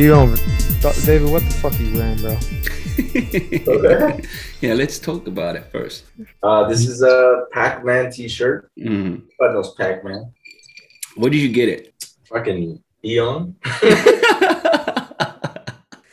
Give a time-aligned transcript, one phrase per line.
[0.00, 0.34] you don't,
[1.04, 1.30] David.
[1.30, 2.38] What the fuck are you wearing, bro?
[3.74, 4.22] okay.
[4.60, 6.04] Yeah, let's talk about it first.
[6.42, 8.70] Uh, this is a Pac-Man T-shirt.
[8.78, 9.22] Mm.
[9.40, 10.32] Everybody knows Pac-Man.
[11.16, 11.94] Where did you get it?
[12.24, 13.56] Fucking Aeon.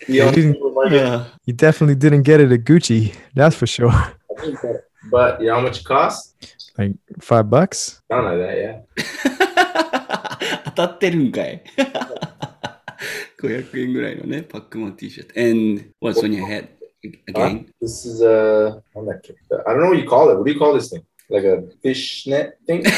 [0.09, 1.25] Aeon you, yeah.
[1.45, 3.13] you definitely didn't get it at Gucci.
[3.35, 3.91] That's for sure.
[5.11, 6.33] But you know how much it costs?
[6.77, 8.01] Like five bucks.
[8.09, 8.57] Something like that.
[8.57, 8.79] Yeah.
[10.65, 11.63] 当たってるんかい
[13.40, 15.32] ?500 円ぐらいのね、パックマン T シャツ。
[15.40, 16.68] And what's on your head
[17.28, 17.66] again?
[17.80, 18.82] This is a.
[18.94, 20.36] I don't know what you call it.
[20.38, 21.02] What do you call this thing?
[21.30, 22.82] Like a fishnet thing?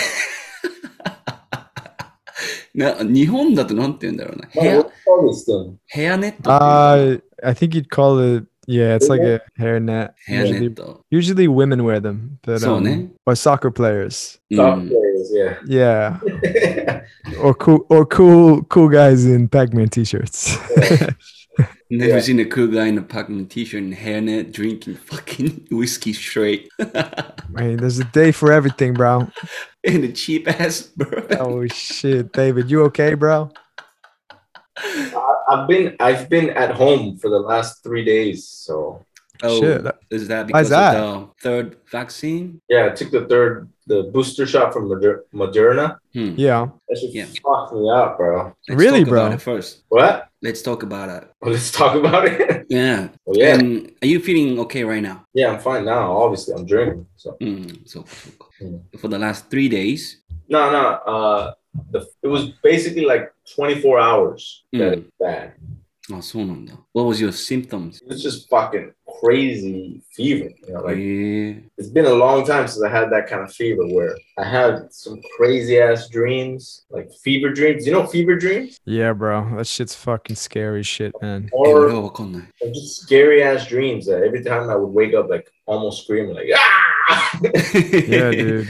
[2.74, 4.48] な日本だとなんて言うんだろうな。
[4.54, 5.74] No, ヘア what do you call this thing?
[5.86, 8.46] ヘアネットっていうの Uh, I think you'd call it.
[8.66, 10.12] Yeah, it's like a hairnet.
[10.26, 11.04] ヘアネ Usually, ット。
[11.10, 13.10] usually women wear them, but そう um, ね。
[13.26, 14.40] or soccer players.
[14.50, 14.56] う
[15.23, 16.19] Soccer ん players, yeah.
[16.21, 17.01] Yeah,
[17.41, 20.57] or cool or cool cool guys in Pac-Man t-shirts.
[21.91, 26.69] Never seen a cool guy in a Pac-Man t-shirt and hairnet drinking fucking whiskey straight.
[27.49, 29.27] Man, there's a day for everything, bro.
[29.83, 31.37] and a cheap ass bourbon.
[31.39, 33.49] Oh shit, David, you okay, bro?
[34.77, 39.03] I- I've been I've been at home for the last three days, so
[39.41, 39.85] Oh, Shit.
[40.11, 40.95] is that Why's because that?
[40.97, 42.61] of the third vaccine?
[42.69, 45.97] yeah, I took the third the booster shot from Moder- Moderna.
[46.13, 46.35] Hmm.
[46.37, 47.25] Yeah, that should yeah.
[47.25, 48.53] fuck me up, bro.
[48.67, 49.35] Let's really, bro?
[49.37, 50.29] first, what?
[50.41, 51.29] Let's talk about it.
[51.41, 52.67] Well, let's talk about it.
[52.69, 53.09] yeah.
[53.25, 53.55] Well, yeah.
[53.55, 55.25] And are you feeling okay right now?
[55.33, 56.15] Yeah, I'm fine now.
[56.15, 57.05] Obviously, I'm drinking.
[57.17, 58.05] So, mm, so,
[58.59, 58.77] hmm.
[58.99, 60.21] for the last three days.
[60.47, 60.85] No, no.
[61.13, 61.53] Uh,
[61.91, 64.63] the, it was basically like 24 hours.
[64.73, 64.79] Mm.
[64.79, 65.07] That hmm.
[65.19, 65.53] bad.
[66.11, 66.39] Oh, so
[66.93, 68.01] What was your symptoms?
[68.01, 70.49] It was just fucking crazy fever.
[70.67, 71.53] You know, like yeah.
[71.77, 74.93] it's been a long time since I had that kind of fever where I had
[74.93, 77.85] some crazy ass dreams, like fever dreams.
[77.85, 78.79] You know, fever dreams?
[78.85, 79.55] Yeah, bro.
[79.55, 81.49] That shit's fucking scary shit, man.
[81.51, 82.11] Or
[82.73, 86.49] just scary ass dreams that every time I would wake up, like almost screaming, like,
[86.55, 87.39] ah!
[87.73, 88.67] yeah, dude.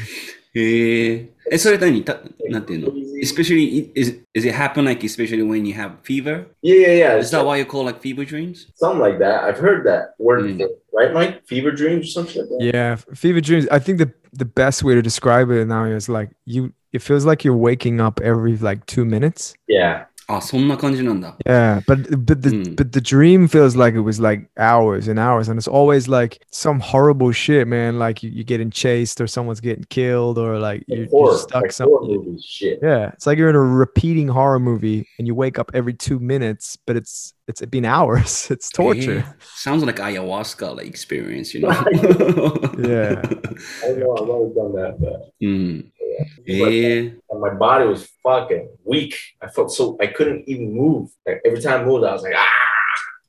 [0.59, 1.29] へえ。
[1.51, 3.21] え、それ何たなんていうの Crazy.
[3.23, 6.47] Especially, is, is it happen like especially when you have fever?
[6.63, 7.19] Yeah, yeah, yeah.
[7.19, 8.67] Is that why you call like fever dreams?
[8.77, 9.45] something like that?
[9.45, 10.59] I've heard that word, Mm.
[10.59, 11.43] before, right, Mike?
[11.47, 12.65] Fever dreams or something like that.
[12.65, 13.67] Yeah, f- fever dreams.
[13.71, 16.73] I think the the best way to describe it now is like you.
[16.93, 19.55] It feels like you're waking up every like two minutes.
[19.69, 20.05] Yeah.
[20.30, 20.40] Ah,
[21.46, 22.76] yeah, but but the hmm.
[22.76, 26.46] but the dream feels like it was like hours and hours, and it's always like
[26.52, 27.98] some horrible shit, man.
[27.98, 31.64] Like you, are getting chased, or someone's getting killed, or like, you're, horror, you're, stuck
[31.64, 32.22] like somewhere.
[32.62, 36.20] Yeah, it's like you're in a repeating horror movie, and you wake up every two
[36.20, 38.48] minutes, but it's it's been hours.
[38.60, 39.26] It's torture.
[39.56, 41.70] Sounds like ayahuasca like experience, you know.
[42.78, 43.22] yeah.
[43.84, 45.92] I know I've always done that, but mm.
[46.46, 46.68] yeah.
[46.68, 47.10] yeah.
[47.30, 49.16] And my body was fucking weak.
[49.42, 51.10] I felt so I couldn't even move.
[51.26, 52.79] Like every time I moved, I was like, ah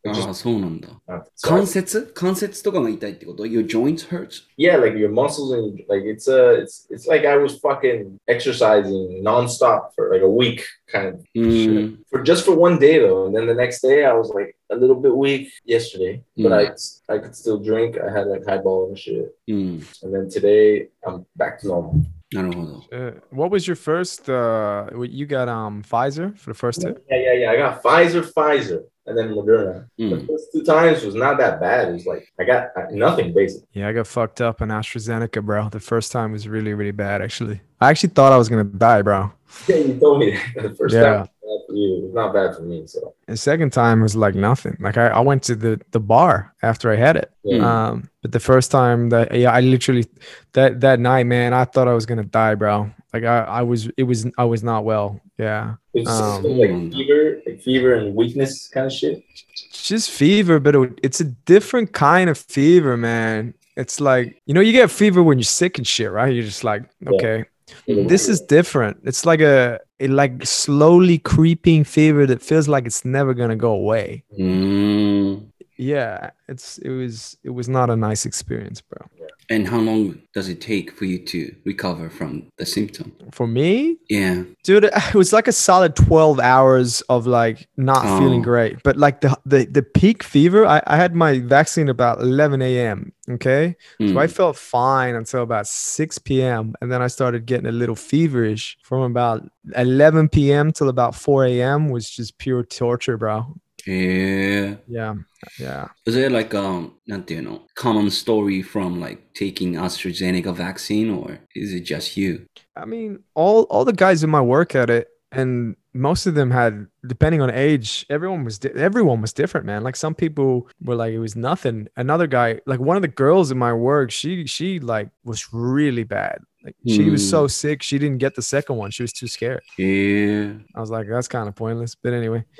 [0.07, 0.87] It あ just- あ、そうなんだ。
[1.07, 4.43] uh, so- 関節関節とかが痛いってこと ?Your joints hurts?
[4.55, 9.23] yeah, like your muscles and like it's uh it's it's like I was fucking exercising
[9.23, 10.61] nonstop for like a week,
[10.93, 11.99] kind of うん。
[12.11, 14.75] for just for one day though, and then the next day I was like a
[14.75, 16.71] little bit weak yesterday, but I
[17.11, 17.97] I could still drink.
[17.99, 19.81] I had like highball and shit, うん。
[20.03, 21.95] and then today I'm back to normal.
[22.31, 22.83] なるほど。
[22.91, 24.29] Uh, what was your first?
[24.31, 26.95] Uh, what- you got um Pfizer for the first two?
[27.09, 27.51] Yeah, yeah, yeah.
[27.51, 29.86] I got Pfizer, Pfizer, and then Moderna.
[29.98, 30.26] う The ん。
[30.26, 31.88] first two times was not that bad.
[31.88, 33.66] It was like I got nothing basically.
[33.72, 35.68] Yeah, I got fucked up on AstraZeneca, bro.
[35.70, 37.60] The first time was really, really bad, actually.
[37.80, 39.32] I actually thought I was gonna die, bro.
[39.68, 41.02] Yeah, you told me that the first Yeah.
[41.02, 41.28] time.
[41.42, 42.06] was you.
[42.08, 42.86] It not bad for me.
[42.86, 44.76] So The second time was like nothing.
[44.80, 47.30] Like I, I went to the the bar after I had it.
[47.44, 47.58] yeah.
[47.58, 47.64] Mm.
[47.64, 50.04] Um, but the first time that yeah, I literally
[50.52, 52.90] that that night, man, I thought I was gonna die, bro.
[53.12, 55.20] Like I, I was it was I was not well.
[55.38, 55.74] Yeah.
[55.94, 59.24] It's Um, like fever, like fever and weakness kind of shit.
[59.72, 63.54] Just fever, but it, it's a different kind of fever, man.
[63.76, 66.32] It's like you know, you get fever when you're sick and shit, right?
[66.32, 67.44] You're just like, okay.
[67.88, 68.08] Mm.
[68.08, 68.98] This is different.
[69.04, 73.72] It's like a, a like slowly creeping fever that feels like it's never gonna go
[73.72, 74.24] away.
[74.38, 75.50] うーん。
[75.76, 79.06] Yeah, it's it was it was not a nice experience, bro.
[79.50, 83.12] And how long does it take for you to recover from the symptom?
[83.32, 84.44] For me, Yeah.
[84.62, 88.44] dude, it was like a solid 12 hours of like not feeling Oh.
[88.44, 88.80] great.
[88.84, 93.12] But like the the, the peak fever, I, I had my vaccine about 11 a.m.
[93.28, 93.74] Okay.
[94.00, 94.12] Mm.
[94.12, 96.74] So I felt fine until about 6 p.m.
[96.80, 99.42] And then I started getting a little feverish from about
[99.76, 100.70] 11 p.m.
[100.72, 101.88] till about 4 a.m.
[101.90, 103.56] was just pure torture, bro.
[103.87, 104.83] へえ。
[104.89, 105.15] Yeah.
[105.59, 105.87] Yeah.
[106.05, 111.83] Is there like um なんていうの common story from like taking AstraZeneca vaccine or is it
[111.85, 112.47] just you?
[112.75, 116.50] I mean, all all the guys in my work at it, and most of them
[116.50, 119.82] had depending on age everyone was di- everyone was different man.
[119.82, 121.88] Like some people were like it was nothing.
[121.96, 126.04] Another guy like one of the girls in my work she she like was really
[126.04, 126.42] bad.
[126.64, 126.94] Like mm.
[126.94, 127.48] she was so hmm.
[127.48, 128.90] sick she didn't get the second one.
[128.90, 129.62] She was too scared.
[129.78, 130.52] Yeah.
[130.74, 132.44] I was like that's kind of pointless but anyway.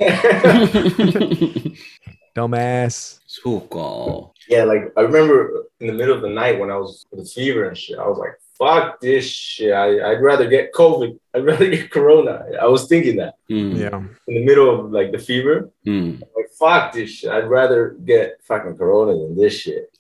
[2.37, 3.19] Dumbass.
[3.26, 4.34] So cool.
[4.49, 7.69] yeah like i remember in the middle of the night when i was with fever
[7.69, 9.72] and shit i was like fuck this shit.
[9.72, 11.18] I, would rather get COVID.
[11.34, 12.44] I'd rather get Corona.
[12.60, 13.34] I was thinking that.
[13.50, 13.78] Mm.
[13.78, 13.96] Yeah.
[14.28, 15.70] In the middle of like the fever.
[15.86, 16.20] Mm.
[16.36, 17.30] Like, fuck this shit.
[17.30, 19.90] I'd rather get fucking Corona than this shit.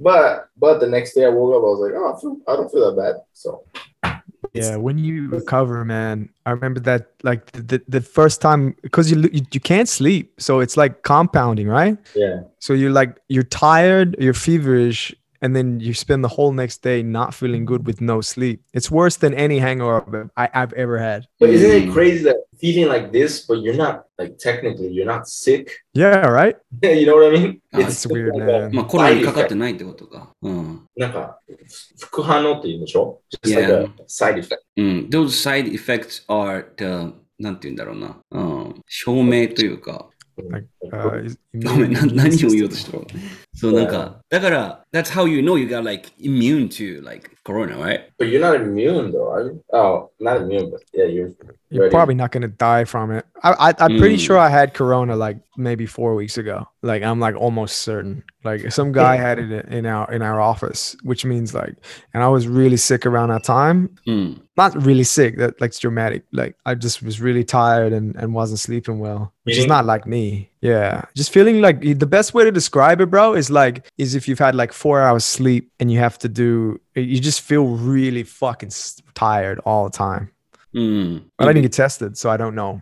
[0.00, 2.56] But but the next day I woke up, I was like, oh, I, feel, I
[2.56, 3.22] don't feel that bad.
[3.32, 3.64] So.
[4.54, 9.18] Yeah, when you recover, man, I remember that like the, the first time because you,
[9.32, 11.96] you you can't sleep, so it's like compounding, right?
[12.14, 12.42] Yeah.
[12.58, 17.03] So you're like you're tired, you're feverish, and then you spend the whole next day
[17.03, 18.61] not feeling good with no sleep.
[18.73, 21.27] It's worse than any hangover I, I've ever had.
[21.39, 21.93] But isn't it Mm.
[21.93, 25.69] crazy that feeling like this, but you're not like technically you're not sick?
[25.93, 26.55] Yeah, right.
[26.81, 27.61] you know what I mean?
[27.71, 28.63] Ah, it's weird, like man.
[28.63, 30.33] a まあコロナにかかってないってことか。
[30.41, 30.87] うん。
[30.97, 31.39] なんか
[31.99, 33.83] 副反応って言うんでしょ Just like Yeah.
[33.85, 34.57] a side effect.
[34.77, 35.07] うん。
[35.11, 38.17] Those side effects are the なんて言うんだろうな。
[38.31, 38.83] うん。
[38.87, 40.09] 証明というか。
[40.49, 42.77] Like, uh, is- ごめん、な何を言おうと system.
[42.77, 43.05] したの
[43.55, 48.01] そう、なんか、だから、that's how you know you got like immune to like corona, right?
[48.19, 49.63] but you're not immune though, are you?
[49.73, 51.31] Oh, not immune, but yeah, you're
[51.69, 51.91] You're ready.
[51.91, 53.25] probably not gonna die from it.
[53.43, 54.19] I, I I'm pretty Mm.
[54.25, 56.65] sure I had corona like maybe four weeks ago.
[56.81, 58.23] Like I'm like almost certain.
[58.45, 61.75] Like some guy had it in our in our office, which means like,
[62.13, 63.89] and I was really sick around that time.
[64.07, 64.41] うん。
[64.55, 68.33] not really sick that like it's dramatic like i just was really tired and, and
[68.33, 72.34] wasn't sleeping well which is Meaning- not like me Yeah, just feeling like the best
[72.34, 75.72] way to describe it, bro, is like is if you've had like four hours sleep
[75.80, 78.70] and you have to do, you just feel really fucking
[79.14, 80.30] tired all the time.
[80.72, 81.24] Mm.
[81.36, 82.80] But I didn't get tested, so I don't know.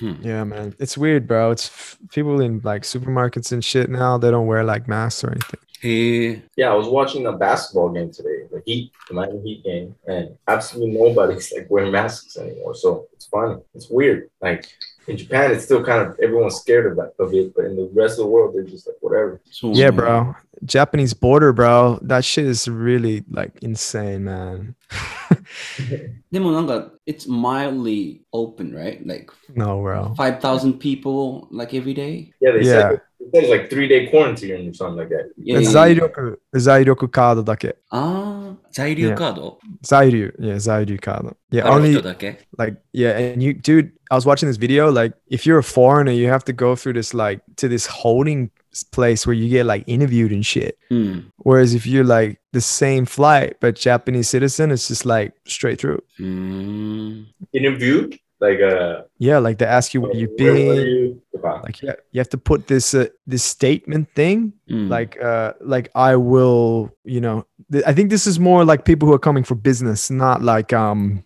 [0.00, 0.14] Hmm.
[0.22, 1.50] Yeah, man, it's weird, bro.
[1.50, 4.16] It's f- people in like supermarkets and shit now.
[4.16, 5.60] They don't wear like masks or anything.
[5.80, 6.42] Hey.
[6.56, 10.36] Yeah, I was watching a basketball game today, the Heat, the Miami Heat game, and
[10.46, 12.74] absolutely nobody's like wearing masks anymore.
[12.74, 13.60] So it's funny.
[13.74, 14.30] It's weird.
[14.40, 14.68] Like
[15.07, 17.89] in Japan, it's still kind of everyone's scared of that of it, but in the
[17.93, 19.41] rest of the world, they're just like whatever.
[19.51, 24.75] そう yeah なんだ bro japanese border bro that shit is really like insane man
[26.31, 29.05] でもなんか、it's mildly open, right?
[29.05, 32.31] Like no bro 5,000 people like every day?
[32.39, 32.89] Yeah, they Yeah.
[32.91, 35.31] said they said it's like three day quarantine or something like that.
[35.41, 44.47] いやいやいや在力在力カードだけああ、在留カード在留 yeah 在留カード yeah ある人 only だけ like yeah and you dude i was watching
[44.49, 47.67] this video like if you're a foreigner you have to go through this like to
[47.69, 51.31] this holding s- place where you get like interviewed and shit うん。
[51.43, 56.03] whereas if you're like the same flight but japanese citizen it's just like straight through
[56.19, 57.27] うーん。
[57.53, 58.09] Interview,
[58.40, 62.38] like uh yeah like they ask you where you've been like yeah, you have to
[62.38, 64.88] put this uh, this statement thing mm.
[64.88, 69.08] like uh like i will you know th- i think this is more like people
[69.08, 71.24] who are coming for business not like um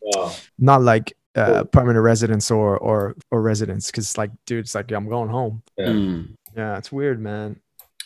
[0.58, 1.64] not like uh, cool.
[1.66, 5.86] permanent residents or or or residents because like dude it's like i'm going home yeah.
[5.86, 6.36] Mm.
[6.56, 7.60] yeah it's weird man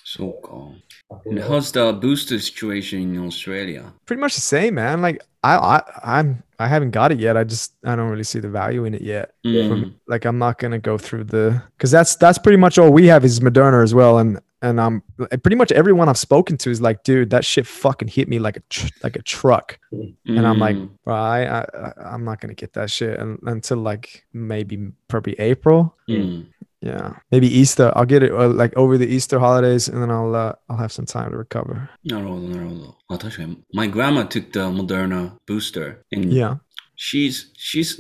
[0.07, 0.77] so cool.
[1.25, 3.93] And how's the booster situation in Australia?
[4.07, 5.03] Pretty much the same, man.
[5.03, 7.37] Like I, I, I'm, I haven't got it yet.
[7.37, 9.33] I just, I don't really see the value in it yet.
[9.45, 9.69] Mm.
[9.69, 13.09] From, like I'm not gonna go through the, because that's that's pretty much all we
[13.09, 16.71] have is Moderna as well, and and um, I'm pretty much everyone I've spoken to
[16.71, 20.15] is like, dude, that shit fucking hit me like a tr- like a truck, mm.
[20.25, 20.89] and I'm like, mm.
[21.05, 25.97] well, I, I, I'm not gonna get that shit until like maybe probably April.
[26.09, 26.47] Mm
[26.86, 30.36] yeah maybe easter i'll get it uh, like over the easter holidays and then i'll
[30.36, 32.98] uh, i'll have some time to recover なるほど、なるほど。
[33.10, 33.60] あ、確かに。
[33.74, 36.58] My grandma took the Moderna booster and yeah
[37.02, 38.00] she's she's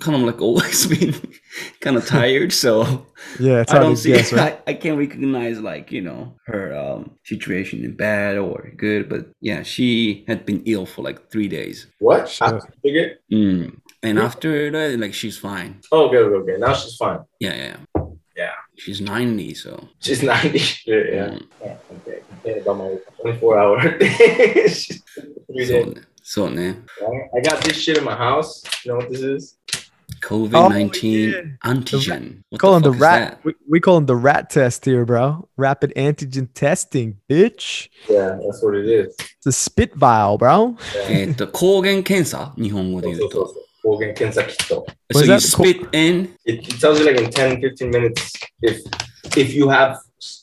[0.00, 1.14] kind of like always been
[1.80, 3.06] kind of tired, so
[3.40, 6.02] yeah it's I hard don't to see guess right I, I can't recognize like you
[6.02, 11.02] know her um situation in bad or good, but yeah, she had been ill for
[11.02, 11.86] like three days.
[12.00, 12.28] What?
[12.28, 12.48] Shit.
[12.48, 13.20] After you get?
[13.32, 13.80] Mm.
[14.02, 15.80] And after that, like she's fine.
[15.90, 16.60] Oh, okay, okay, okay.
[16.60, 17.20] Now she's fine.
[17.40, 17.76] Yeah, yeah, yeah.
[17.87, 17.87] Yeah.
[18.78, 20.58] She's ninety, so She's 90.
[20.86, 20.96] Yeah.
[20.96, 21.26] yeah.
[21.28, 21.46] mm.
[21.62, 22.20] Yeah, okay.
[22.28, 25.02] Complaining about my 24 hour She's
[25.46, 26.04] three so days.
[26.22, 26.68] so ne.
[27.00, 27.28] Right?
[27.36, 28.62] I got this shit in my house.
[28.84, 29.56] You know what this is?
[30.22, 31.40] COVID nineteen yeah.
[31.70, 32.42] antigen.
[32.48, 33.44] What call him the fuck is rat that?
[33.44, 38.62] we, we call him the rat test here bro rapid antigen testing bitch Yeah, that's
[38.62, 39.14] what it is.
[39.18, 40.76] it's a spit vial bro
[41.10, 43.54] えーっと、抗原検査日本語で言うと。
[43.82, 44.86] 抗原検査キット。
[45.12, 46.34] So Was you that spit in?
[46.44, 48.80] It, it tells you like in 10, 15 minutes if
[49.36, 49.98] if you have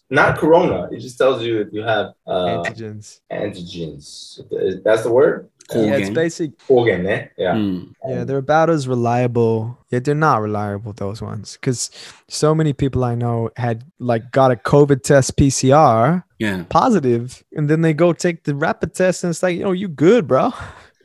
[0.09, 4.39] not corona, it just tells you if you have uh, antigens antigens.
[4.83, 5.49] That's the word?
[5.73, 6.13] Yeah, it's Kogen.
[6.13, 6.57] basic.
[6.67, 7.27] Kogen, eh?
[7.37, 7.53] Yeah.
[7.55, 7.93] Mm.
[8.05, 9.77] Yeah, they're about as reliable.
[9.89, 11.89] Yeah, they're not reliable those ones because
[12.27, 16.65] so many people I know had like got a COVID test PCR Yeah.
[16.67, 19.87] positive, and then they go take the rapid test, and it's like, you know, you
[19.87, 20.51] good, bro.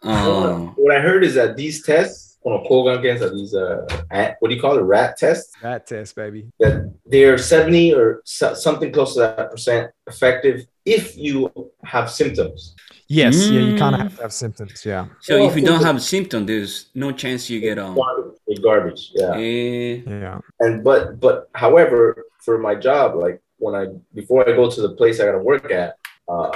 [0.03, 0.74] Oh.
[0.77, 4.50] what I heard is that these tests, on Kogan games, are these uh, at, what
[4.50, 5.53] do you call it, rat tests?
[5.62, 6.48] Rat tests, baby.
[6.60, 11.51] That they're 70 or so, something close to that percent effective if you
[11.84, 12.75] have symptoms.
[13.08, 14.00] Yes, yeah, you kind Mm.
[14.00, 14.86] of have to have symptoms.
[14.86, 17.93] Yeah, So Well, if you don't have symptoms, there's no chance you get um.
[17.96, 19.12] Garbage, it's garbage.
[19.13, 19.34] Yeah.
[19.36, 20.39] Eh, yeah.
[20.62, 24.93] and but but however for my job like when i before i go to the
[24.96, 25.96] place i gotta work at
[26.28, 26.50] uh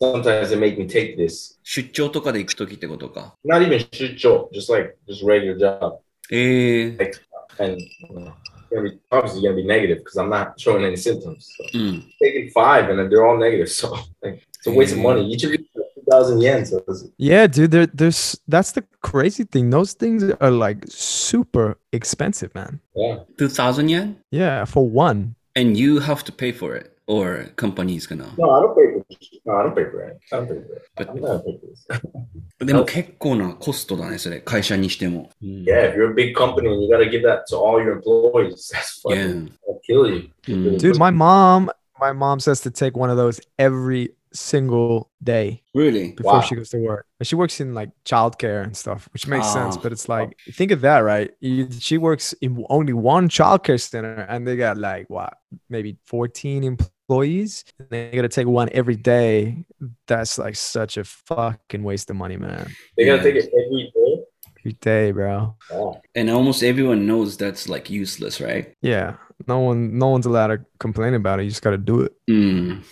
[0.00, 3.34] sometimes they make me take this 出張とかで行くときってことか。
[3.44, 5.98] not even shucho just like just regular job
[6.30, 7.10] ええ
[7.58, 7.76] and
[8.10, 11.78] uh, it's gonna be obviously gonna be negative because i'm not showing any symptoms so
[11.78, 12.04] うん。
[12.20, 15.44] taking five and then they're all negative so like, it's a waste of money each
[15.44, 19.70] of these are 2000 yen so it's, Yeah, dude, there, there's that's the crazy thing.
[19.70, 22.80] Those things are like super expensive, man.
[22.96, 24.16] yeah 2000 yen?
[24.32, 25.35] Yeah, for one.
[25.56, 26.88] And you have to pay for it.
[27.08, 28.32] Or company is gonna.
[28.38, 29.04] no i don't pay for
[29.44, 31.42] no i don't pay for it i don't pay for it But- i'm not gonna
[31.42, 34.38] pay for this でも結構なコストだね、それ。
[34.40, 35.28] 会社にしても。
[35.42, 38.70] うん yeah if you're a big company and you gotta give that to all your employees
[38.72, 39.52] that's fucking Yeah.
[39.66, 40.76] that'll kill you うん。
[40.78, 46.11] Dude, my mom, my mom says to take one of those every single day Really?
[46.13, 46.41] before Wow.
[46.41, 47.05] she goes to work.
[47.19, 49.75] And she works in like childcare and stuff, which makes sense.
[49.77, 49.79] Ah.
[49.83, 51.31] But it's like, think of that, right?
[51.39, 55.33] You, she works in only one childcare center, and they got like what,
[55.69, 57.63] maybe 14 employees.
[57.79, 59.65] And they got to take one every day.
[60.07, 62.71] That's like such a fucking waste of money, man.
[62.95, 63.23] They gotta Yeah.
[63.23, 64.23] take it every day.
[64.59, 65.55] Every day, bro.
[65.71, 66.01] Wow.
[66.15, 68.73] And almost everyone knows that's like useless, right?
[68.81, 69.15] Yeah.
[69.47, 71.43] No one, no one's allowed to complain about it.
[71.43, 72.11] You just got to do it.
[72.29, 72.83] Mm.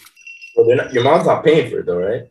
[0.55, 2.23] Well, not, your mom's not paying for it though, right?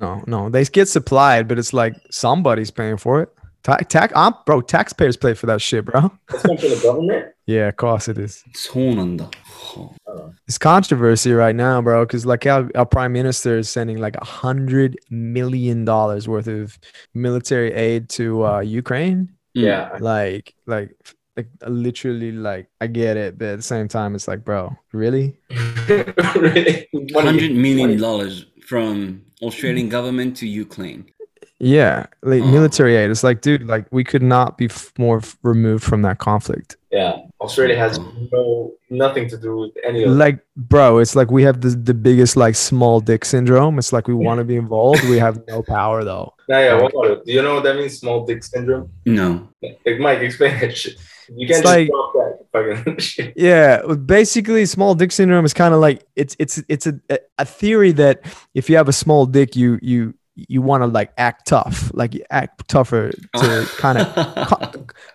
[0.00, 3.30] No, no, they get supplied, but it's like somebody's paying for it.
[3.64, 6.12] Tax, I'm, bro, taxpayers pay for that shit, bro.
[6.28, 7.32] That's from the government.
[7.46, 8.44] yeah, of course it is.
[8.46, 10.34] It's oh.
[10.60, 14.98] controversy right now, bro, because like our, our prime minister is sending like a hundred
[15.08, 16.78] million dollars worth of
[17.14, 19.32] military aid to uh, Ukraine.
[19.54, 20.94] Yeah, like, like
[21.36, 25.36] like literally, like I get it, but at the same time, it's like, bro, really?
[26.36, 26.88] really?
[27.14, 31.10] Hundred million dollars from Australian government to Ukraine.
[31.60, 32.50] Yeah, like Oh.
[32.50, 33.10] military aid.
[33.10, 36.76] It's like, dude, like we could not be f- more f- removed from that conflict.
[36.90, 37.18] Yeah.
[37.40, 38.12] Australia has oh.
[38.32, 41.92] no nothing to do with any of like bro it's like we have the, the
[41.92, 45.60] biggest like small dick syndrome it's like we want to be involved we have no
[45.62, 47.24] power though Nah, yeah, what about it?
[47.24, 47.98] Do you know what that means?
[47.98, 48.90] Small dick syndrome?
[49.06, 49.48] No.
[49.62, 50.96] Like, Mike, explain that shit.
[51.28, 53.32] You can't It's like- drop that fucking shit.
[53.36, 56.94] yeah basically small dick syndrome is kind of like it's it's it's a,
[57.38, 58.20] a theory that
[58.54, 62.12] if you have a small dick you you you want to like act tough like
[62.14, 64.06] you act tougher to kind of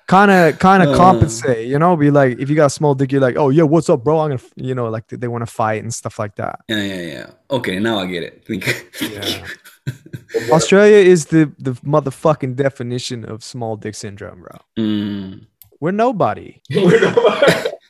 [0.07, 3.11] kind of kind of compensate you know be like if you got a small dick
[3.11, 5.45] you're like oh yeah what's up bro i'm gonna you know like they want to
[5.45, 7.25] fight and stuff like that yeah, yeah, yeah.
[7.51, 8.43] Okay, now I get it.
[9.01, 9.45] Yeah.
[10.51, 15.48] australia is the the motherfucking definition of small dick syndrome bro うん。
[15.80, 17.14] we're nobody We're not-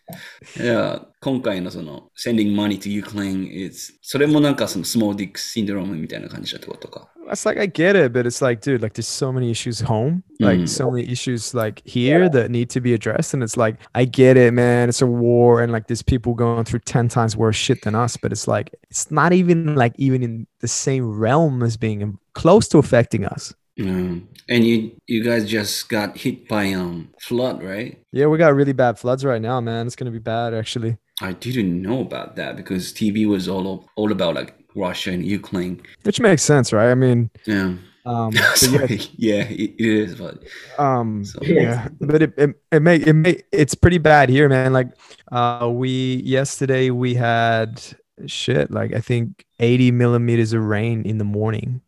[0.60, 7.08] いや、今回のその、sending money to Ukraine is、それもなんかその、small dick syndrome みたいな感じだってことか。
[7.30, 10.22] It's like I get it, but it's like, dude, like there's so many issues home,
[10.38, 10.68] like Mm.
[10.68, 14.36] so many issues like here that need to be addressed, and it's like I get
[14.36, 14.90] it, man.
[14.90, 18.18] It's a war, and like there's people going through ten times worse shit than us,
[18.18, 22.68] but it's like it's not even like even in the same realm as being close
[22.68, 23.54] to affecting us.
[23.79, 27.97] Um, and you you guys just got hit by um flood, right?
[28.11, 29.87] Yeah, we got really bad floods right now, man.
[29.87, 30.97] It's gonna be bad actually.
[31.21, 35.81] I didn't know about that because TV was all all about like Russia and Ukraine.
[36.03, 36.91] Which makes sense, right?
[36.91, 38.99] I mean, Yeah, um, but yeah, sorry.
[39.17, 40.43] Yeah, it, it is, but
[40.77, 44.73] um So- yeah but it it, it may it may it's pretty bad here man
[44.73, 44.87] like
[45.31, 47.81] uh we yesterday we had
[48.25, 51.81] shit like i think 80 millimeters of rain in the morning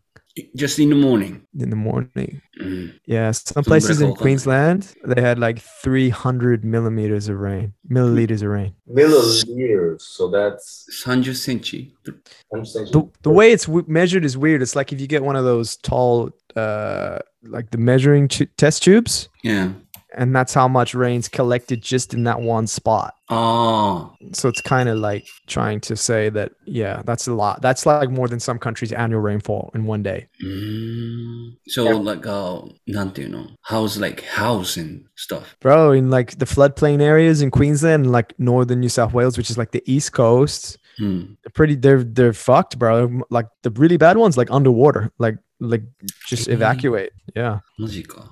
[0.55, 1.45] just in the morning.
[1.59, 2.41] In the morning.
[2.59, 2.93] Mm.
[3.05, 3.31] Yeah.
[3.31, 8.73] Some places in Queensland, they had like 300 millimeters of rain, milliliters of rain.
[8.89, 10.01] Milliliters.
[10.01, 11.91] So that's 100 centi.
[12.05, 14.61] The, the way it's w- measured is weird.
[14.61, 18.83] It's like if you get one of those tall, uh, like the measuring t- test
[18.83, 19.27] tubes.
[19.43, 19.73] Yeah
[20.13, 23.15] and that's how much rain's collected just in that one spot.
[23.29, 24.13] Oh.
[24.33, 27.61] So it's kind of like trying to say that, yeah, that's a lot.
[27.61, 30.27] That's like more than some countries' annual rainfall in one day.
[30.43, 31.55] Mm.
[31.67, 31.93] So yeah.
[31.93, 35.55] like, uh, you know, how's like housing stuff?
[35.61, 39.57] Bro, in like the floodplain areas in Queensland, like northern New South Wales, which is
[39.57, 41.33] like the east coast, Hmm.
[41.41, 41.73] They're pretty.
[41.73, 43.21] They're they're fucked, bro.
[43.31, 45.11] Like the really bad ones, like underwater.
[45.17, 45.81] Like like
[46.27, 47.11] just evacuate.
[47.35, 47.61] Yeah.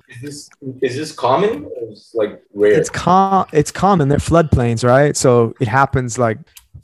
[0.08, 0.50] Is this
[0.80, 1.68] is this common?
[2.14, 2.74] Like rare.
[2.74, 3.46] It's com.
[3.52, 4.08] It's common.
[4.08, 5.16] They're floodplains, right?
[5.16, 6.38] So it happens like,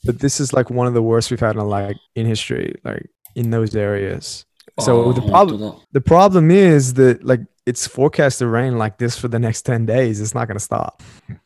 [0.05, 2.75] but this is like one of the worst we've had in like in history.
[2.83, 4.46] Like in those areas.
[4.78, 8.48] あ So ー the 本 problem 当だ the problem is that like it's forecast to
[8.48, 10.20] rain like this for the next ten days.
[10.20, 11.02] It's not gonna stop.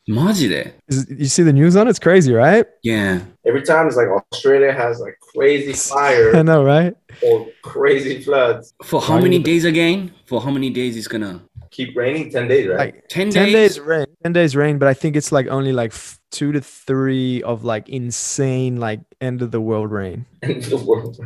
[0.07, 1.91] マジで Is- You see the news on it?
[1.91, 2.65] It's crazy, right?
[2.83, 3.21] Yeah.
[3.45, 6.95] Every time it's like Australia has like crazy I fire know, right?
[7.21, 8.73] or crazy floods.
[8.83, 10.11] For how many days again?
[10.25, 11.41] For how many days it's gonna?
[11.71, 12.77] Keep raining 10 days, right?
[12.77, 13.53] Like 10 10 days?
[13.75, 16.61] days rain 10 days rain but i think it's like only like f- two to
[16.61, 21.19] three of like insane like end of the world rain And the world.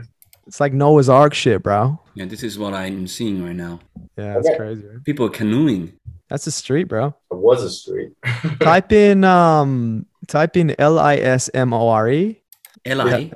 [0.47, 3.81] it's like noah's ark shit bro Yeah, this is what I'm seeing right now.
[4.17, 4.57] yeah that's Okay.
[4.57, 5.05] crazy right?
[5.05, 5.93] People are canoeing.
[6.29, 8.13] that's a street bro It was a street.
[8.61, 12.41] type in um type in l-i-s-m-o-r-e
[12.87, 13.31] L-I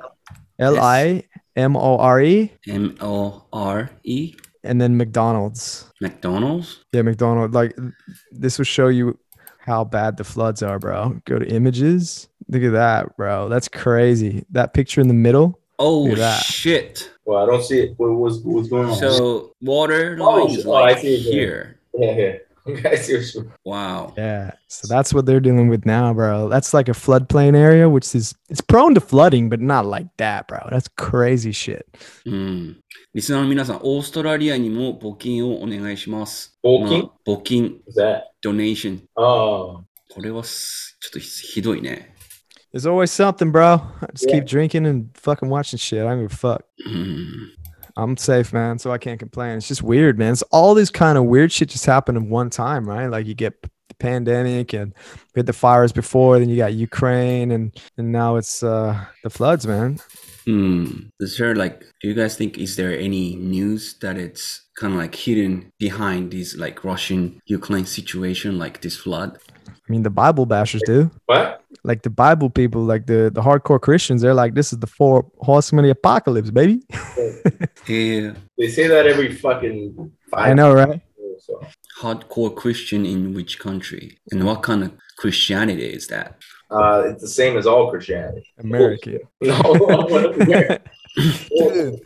[0.59, 4.35] l-i-m-o-r-e M-O-R-E.
[4.63, 6.83] and then mcdonald's McDonald's.
[6.93, 7.75] yeah mcdonald like
[8.31, 9.17] this will show you
[9.59, 14.45] how bad the floods are bro go to images look at that bro that's crazy
[14.51, 16.42] that picture in the middle Oh Look at that.
[16.44, 17.10] shit.
[17.24, 17.94] Well, I don't see it.
[17.96, 18.96] What was what's going on?
[18.96, 21.32] So water Oh, line is oh, I like see it there.
[21.32, 21.78] here.
[21.94, 22.90] yeah, yeah.
[22.90, 24.14] I see what you- Wow.
[24.16, 24.52] Yeah.
[24.68, 26.48] So that's what they're dealing with now, bro.
[26.48, 30.46] That's like a floodplain area, which is it's prone to flooding, but not like that,
[30.48, 30.60] bro.
[30.70, 31.84] That's crazy shit.
[32.24, 32.80] うん。
[33.12, 36.56] リスナーの皆さん、オーストラリアにも募金をお願いします。
[36.64, 38.20] 募金まあ募金、 What's that?
[38.42, 39.00] donation。
[39.16, 39.82] Oh,
[40.14, 42.14] これはすちょっとひひどいね。
[42.71, 43.81] There's always something, bro.
[44.01, 44.35] I just Yeah.
[44.35, 46.05] keep drinking and fucking watching shit.
[46.05, 46.63] I don't give a fuck.
[47.97, 48.79] I'm safe, man.
[48.79, 49.57] So I can't complain.
[49.57, 50.31] It's just weird, man.
[50.33, 53.07] It's all this kind of weird shit just happened at one time, right?
[53.07, 54.93] Like you get the pandemic and
[55.35, 59.29] we had the fires before, then you got Ukraine and and now it's uh the
[59.29, 59.97] floods, man.
[60.45, 60.85] Hmm.
[61.19, 64.99] Is there like, do you guys think, is there any news that it's kind of
[64.99, 69.37] like hidden behind this like Russian Ukraine situation, like this flood?
[69.73, 71.11] I mean the Bible bashers do.
[71.25, 71.59] what?
[71.83, 75.25] like the Bible people, like the the hardcore Christians, they're like, this is the four
[75.39, 76.81] horsemen of the apocalypse, baby.
[77.87, 78.33] Yeah.
[78.57, 81.01] They say that every fucking five I know, right?
[81.39, 81.61] So.
[82.01, 84.19] Hardcore Christian in which country?
[84.31, 86.37] And what kind of Christianity is that?
[86.69, 88.45] Uh, it's the same as all Christianity.
[88.59, 89.19] American.
[89.41, 89.63] No,
[91.15, 91.99] Dude.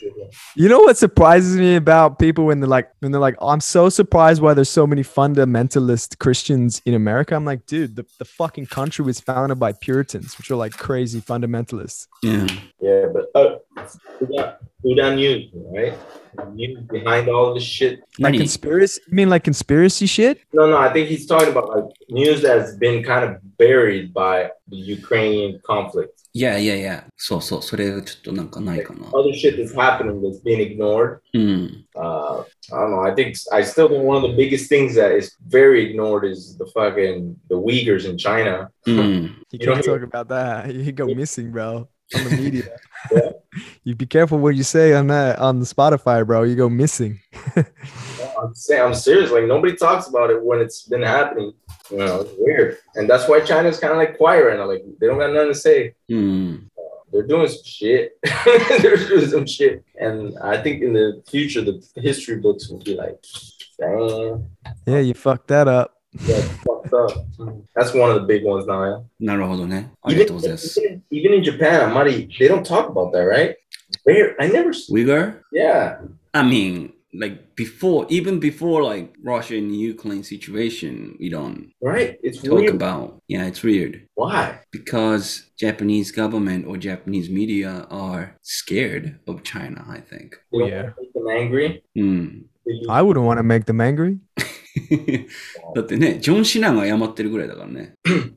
[0.56, 3.90] You know what surprises me about people when they're like, when they're like, I'm so
[3.90, 7.36] surprised why there's so many fundamentalist Christians in America.
[7.36, 11.22] I'm like, dude, the, the fucking country was founded by Puritans, which are like crazy
[11.22, 12.08] fundamentalists.
[12.22, 12.48] Yeah.
[12.80, 13.58] yeah, but uh,
[14.20, 15.94] who got who done news, right?
[16.54, 18.02] News behind all this shit.
[18.20, 19.02] Like conspiracy?
[19.08, 20.40] You mean like conspiracy shit?
[20.52, 24.52] No, no, I think he's talking about like news that's been kind of buried by
[24.68, 26.23] the Ukrainian conflict.
[26.35, 27.05] Yeah, yeah, yeah.
[27.17, 27.63] そうそう。
[27.63, 29.07] それちょっとなんかないかな。
[29.09, 31.19] Other shit that's happening that's being ignored.
[31.35, 31.87] うん。
[31.97, 33.01] Uh, I don't know.
[33.03, 36.57] I think I still think one of the biggest things that is very ignored is
[36.59, 38.71] the fucking the Uyghurs in China.
[38.87, 38.97] うん。
[39.51, 40.73] You You don't can't hear- talk about that.
[40.73, 41.89] You go missing, bro.
[42.15, 42.65] On the media.
[43.13, 43.33] Yeah.
[43.85, 46.45] You be careful what you say on that on the Spotify, bro.
[46.45, 47.21] You go missing.
[47.57, 49.31] I'm saying I'm serious.
[49.31, 51.53] Like nobody talks about it when it's been happening.
[51.91, 54.67] You know, it's weird, and that's why China's kind of like quiet right now.
[54.67, 55.95] Like they don't got nothing to say.
[56.09, 56.69] うん。
[57.11, 58.19] They're doing some shit.
[58.83, 62.95] They're doing some shit, and I think in the future the history books will be
[62.95, 63.17] like,
[63.81, 64.45] "Damn,
[64.87, 65.95] Yeah, you fucked that up.
[66.13, 67.13] that's fucked up."
[67.75, 68.85] That's one of the big ones now.
[68.85, 69.01] Yeah.
[69.21, 69.91] なるほどね。
[70.03, 70.81] ありがとう Even, ございます。
[70.81, 73.57] even, even in Japan, Amari, they don't talk about that, right?
[74.05, 74.69] Where I never.
[74.71, 75.41] s- Uyghur?
[75.51, 76.01] Yeah.
[76.35, 82.19] I mean, like before, even before like Russia and Ukraine situation, we don't Right.
[82.23, 82.75] It's talk weird.
[82.75, 83.17] about.
[83.29, 84.61] Yeah, it's weird Why?
[84.71, 89.85] because Japanese government or Japanese media are scared of China.
[89.89, 90.37] I think.
[90.53, 90.93] They don't Yeah.
[91.01, 91.83] make them angry.
[91.97, 92.47] うん。
[92.67, 94.19] They use- I wouldn't want to make them angry.
[95.75, 97.95] だってね、ジョン・シナが謝ってるぐらいだからね。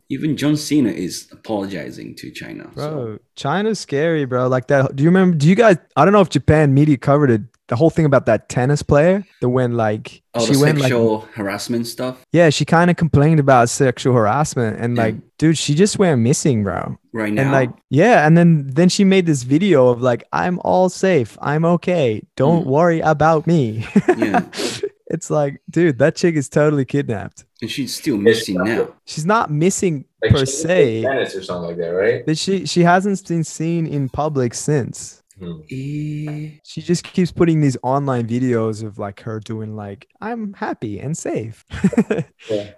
[0.09, 2.69] Even John Cena is apologizing to China.
[2.75, 2.89] So.
[2.89, 4.47] Bro, China's scary, bro.
[4.49, 4.95] Like that.
[4.95, 5.37] Do you remember?
[5.37, 5.77] Do you guys?
[5.95, 7.41] I don't know if Japan media covered it.
[7.68, 10.82] the whole thing about that tennis player, the when like All she the went like
[10.84, 15.02] sexual harassment stuff yeah, she kind of complained about sexual harassment and Yeah.
[15.02, 16.96] like, dude, she just went missing, bro.
[17.12, 17.42] right now.
[17.42, 21.36] And like, yeah, and then then she made this video of like, I'm all safe,
[21.42, 22.70] I'm okay, don't Mm.
[22.70, 23.84] worry about me.
[24.16, 24.44] Yeah.
[25.08, 27.44] it's like, dude, that chick is totally kidnapped.
[27.62, 28.94] and she's still missing now.
[29.06, 32.24] She's not missing like per she didn't play se, tennis or something like that, right?
[32.26, 35.22] but she she hasn't been seen in public since.
[35.39, 35.61] Hmm.
[35.71, 40.99] Eh, She just keeps putting these online videos of like her doing like I'm happy
[40.99, 41.63] and safe.
[42.49, 42.71] Yeah.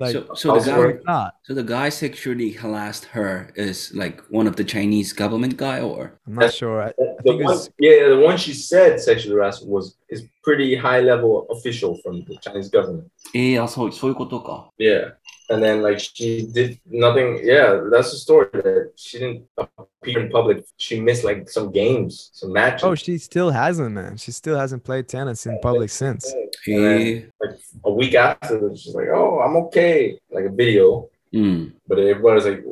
[0.00, 1.04] Like, so, so the guy, Housework.
[1.06, 1.34] not.
[1.44, 6.18] so the guy sexually harassed her is like one of the Chinese government guy, or
[6.26, 6.82] I'm not That's- sure.
[6.82, 9.96] I, I The think it one, was, yeah, the one she said sexual harassment was
[10.08, 13.08] is pretty high level official from the Chinese government.
[13.34, 14.68] ええあ、そう、そういうことか。
[14.78, 15.12] Yeah.
[15.49, 17.39] and then like she did nothing.
[17.43, 20.65] Yeah, that's the story that she didn't appear in public.
[20.77, 22.83] She missed like some games, some matches.
[22.83, 24.17] Oh, she still hasn't, man.
[24.17, 26.31] She still hasn't played tennis in public since.
[26.67, 31.09] And then, like a week after, she's like, "Oh, I'm okay," like a video.
[31.33, 31.73] Mm.
[31.87, 32.63] But everybody's like,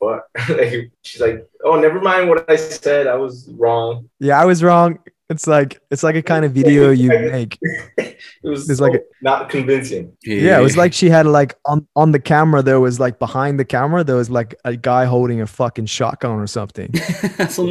[0.00, 0.26] fuck?
[0.48, 3.06] like she's like, oh, never mind what I said.
[3.06, 4.08] I was wrong.
[4.18, 4.98] Yeah, I was wrong.
[5.30, 7.56] It's like it's like a kind of video you make.
[7.96, 10.16] it was, it's so like a, not convincing.
[10.24, 13.60] Yeah, it was like she had like on on the camera there was like behind
[13.60, 16.92] the camera there was like a guy holding a fucking shotgun or something.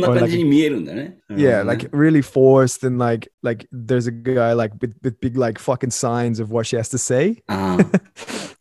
[0.08, 0.30] or like,
[1.30, 5.60] yeah, like really forced and like like there's a guy like with, with big like
[5.60, 7.44] fucking signs of what she has to say.
[7.50, 7.84] Uh-huh.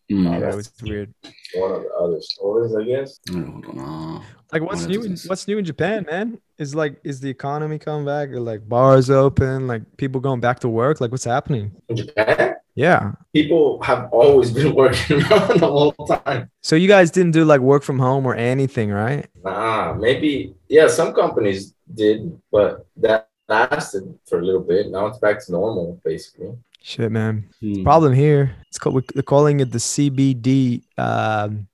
[0.09, 1.15] Yeah, it was weird
[1.55, 3.21] one of the other stores, I guess.
[3.31, 4.23] I don't know.
[4.53, 6.39] Like what's new in what's new in Japan, man?
[6.59, 8.31] Is like is the economy coming back?
[8.31, 11.01] Or like bars open, like people going back to work?
[11.01, 11.73] Like what's happening?
[11.89, 12.55] In Japan?
[12.75, 13.13] Yeah.
[13.33, 16.49] People have always been working the whole time.
[16.63, 19.27] So you guys didn't do like work from home or anything, right?
[19.43, 24.91] Nah, maybe yeah, some companies did, but that lasted for a little bit.
[24.91, 26.53] Now it's back to normal, basically.
[26.83, 27.49] Shit, man.
[27.61, 27.83] Hmm.
[27.83, 28.55] Problem here.
[28.69, 31.69] It's called we're calling it the CBD um,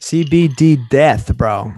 [0.00, 1.72] CBD death, bro.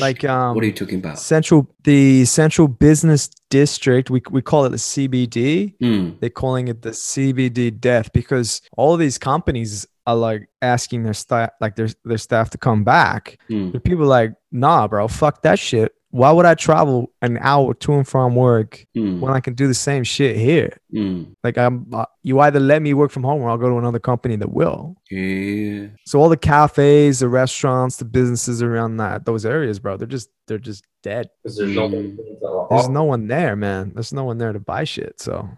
[0.00, 1.18] Like um, what are you talking about?
[1.18, 4.10] Central the Central Business District.
[4.10, 5.74] We we call it the CBD.
[5.80, 6.10] Hmm.
[6.20, 11.50] They're calling it the CBD death because all these companies are like asking their staff
[11.60, 13.38] like their their staff to come back.
[13.48, 13.70] Hmm.
[13.78, 18.06] People like, nah, bro, fuck that shit why would I travel an hour to and
[18.06, 19.18] from work mm.
[19.18, 20.78] when I can do the same shit here?
[20.94, 21.34] Mm.
[21.42, 23.98] Like I'm, uh, you either let me work from home or I'll go to another
[23.98, 24.94] company that will.
[25.10, 25.88] Yeah.
[26.06, 30.30] So all the cafes, the restaurants, the businesses around that those areas, bro, they're just
[30.46, 31.28] they're just dead.
[31.44, 32.16] There's no, hmm.
[32.70, 33.92] there's no one there, man.
[33.94, 35.20] There's no one there to buy shit.
[35.20, 35.48] So,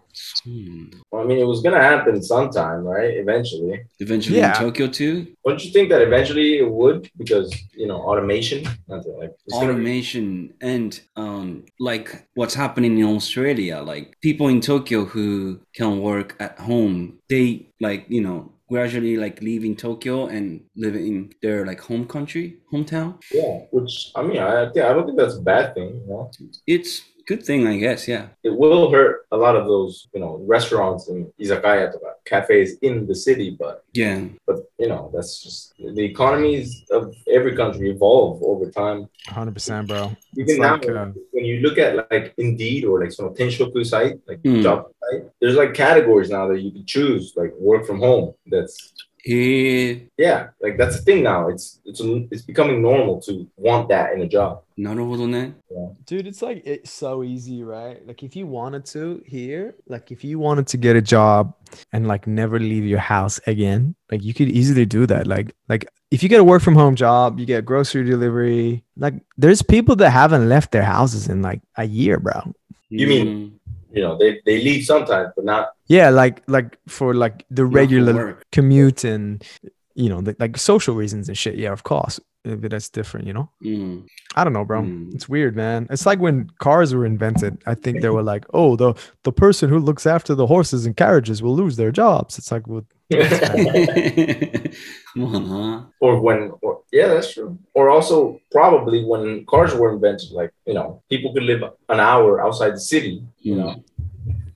[0.43, 0.85] hmm.
[1.11, 3.15] well, I mean, it was gonna happen sometime, right?
[3.15, 3.81] Eventually.
[3.99, 4.55] Eventually, yeah.
[4.55, 5.27] in Tokyo too.
[5.45, 7.09] Don't you think that eventually it would?
[7.17, 8.67] Because you know, automation.
[8.87, 13.81] Like, automation be- and um, like what's happening in Australia.
[13.81, 19.41] Like people in Tokyo who can work at home, they like you know gradually like
[19.41, 23.59] leaving Tokyo and living in their like home country hometown yeah.
[23.71, 26.01] Which I mean, I think I don't think that's a bad thing.
[26.01, 26.31] You know,
[26.65, 30.33] it's good thing I guess yeah it will hurt a lot of those you know
[30.55, 31.85] restaurants and izakaya
[32.25, 37.53] cafes in the city, but yeah but you know that's just the economies of every
[37.61, 39.01] country evolve over time.
[39.29, 40.03] 100%, bro.
[40.05, 43.85] Even It's now, like, uh, when you look at like Indeed or like some Tenshoku
[43.93, 44.61] site, like Mm.
[44.63, 48.27] job site, there's like categories now that you can choose, like work from home.
[48.53, 48.75] That's
[49.26, 51.48] へえ yeah, like that's a thing now.
[51.48, 52.00] It's it's
[52.30, 54.62] it's becoming normal to want that in a job.
[54.76, 55.54] なるほどね
[56.06, 58.04] Dude, it's like it's so easy, right?
[58.06, 61.54] Like if you wanted to here, like if you wanted to get a job
[61.92, 65.26] and like never leave your house again, like you could easily do that.
[65.28, 68.82] Like like if you get a work from home job, you get grocery delivery.
[68.96, 72.52] Like there's people that haven't left their houses in like a year, bro.
[72.90, 73.60] You mean-
[73.97, 78.39] You know, they, they leave sometimes, but not Yeah, like like for like the regular
[78.51, 79.43] commute and
[79.95, 81.55] you know, the, like social reasons and shit.
[81.55, 83.49] Yeah, of course maybe that's different, you know?
[83.63, 84.07] Mm.
[84.35, 84.81] I don't know, bro.
[84.81, 85.13] Mm.
[85.13, 85.87] It's weird, man.
[85.89, 87.61] It's like when cars were invented.
[87.65, 90.95] I think they were like, oh, the the person who looks after the horses and
[90.95, 92.37] carriages will lose their jobs.
[92.37, 93.21] It's like, well, come
[95.35, 95.83] on, huh?
[95.99, 97.57] Or when, or, yeah, that's true.
[97.73, 102.41] Or also probably when cars were invented, like you know, people could live an hour
[102.41, 103.57] outside the city, you mm.
[103.57, 103.83] know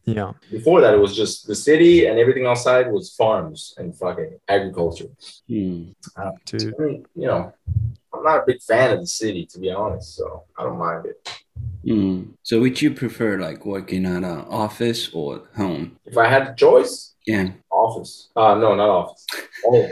[0.05, 4.39] yeah, before that it was just the city and everything outside was farms and fucking
[4.49, 5.09] agriculture.
[5.49, 5.97] うん。
[6.47, 6.75] dude.
[6.79, 7.53] I mean, you know,
[8.13, 11.07] I'm not a big fan of the city to be honest, so I don't mind
[11.07, 11.19] it.
[11.89, 12.35] うん。
[12.43, 15.97] So would you prefer like working at an office or home?
[16.05, 17.53] If I had the choice, Yeah.
[17.71, 18.31] office.
[18.37, 19.27] Uh no, not office.
[19.67, 19.89] Oh.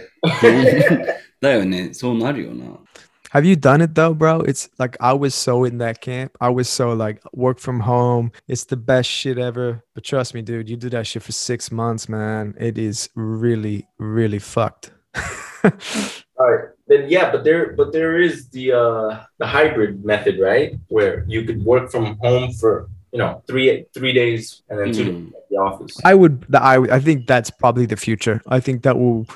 [1.40, 1.92] だよね。
[1.92, 2.64] そうなるよな。
[3.29, 4.41] Have you done it though, bro?
[4.41, 6.35] It's like I was so in that camp.
[6.41, 8.31] I was so like work from home.
[8.47, 9.83] It's the best shit ever.
[9.93, 12.55] But trust me, dude, you do that shit for six months, man.
[12.59, 14.91] It is really, really fucked.
[15.63, 15.71] All
[16.51, 16.69] right.
[16.87, 20.73] Then yeah, but there but there is the uh the hybrid method, right?
[20.87, 25.03] Where you could work from home for you know three three days and then two
[25.03, 25.25] Mm.
[25.25, 25.97] days at the office.
[26.03, 26.45] I would.
[26.55, 28.41] I I think that's probably the future.
[28.47, 29.27] I think that will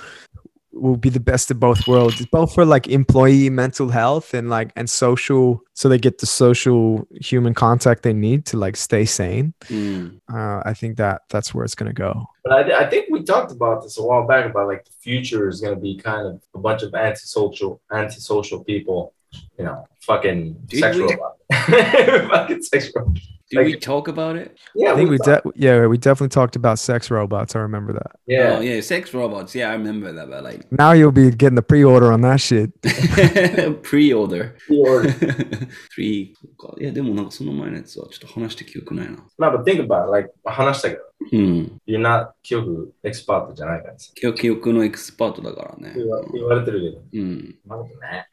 [0.73, 2.25] will be the best of both worlds.
[2.31, 7.07] Both for like employee mental health and like and social, so they get the social
[7.21, 9.53] human contact they need to like stay sane.
[9.69, 10.21] うん。
[10.27, 12.27] Uh, I think that that's where it's gonna go.
[12.43, 15.47] But I, I think we talked about this a while back about like the future
[15.47, 19.13] is going to be kind of a bunch of antisocial, antisocial people,
[19.57, 21.02] you know, fucking Did sex we?
[21.02, 21.36] robot,
[22.30, 23.14] fucking sex robot.
[23.50, 24.58] Did Like- we talk about it?
[24.74, 27.56] Yeah, I think we talked- de- yeah we definitely talked about sex robots.
[27.56, 28.10] I remember that.
[28.26, 28.58] yeah.
[28.58, 29.54] Oh, yeah, sex robots.
[29.54, 32.70] Yeah, I remember that, but like Now you'll be getting the pre-order on that shit.
[33.82, 34.54] pre-order。
[34.70, 35.02] Or,
[35.96, 36.74] 3か。
[36.78, 39.16] いや、でもなんかその前のやつはちょっと話して記憶ないな。
[39.38, 40.10] no, but think about it.
[40.10, 41.80] Like, 話したけどうん。
[41.86, 44.12] you're not 記憶エキスパートじゃないからさ。
[44.14, 45.94] 記憶記憶のエキスパートだからね。
[45.96, 46.80] 言わ言われてる
[47.12, 47.24] けど。
[47.24, 47.54] うん。
[47.66, 48.26] そんなことない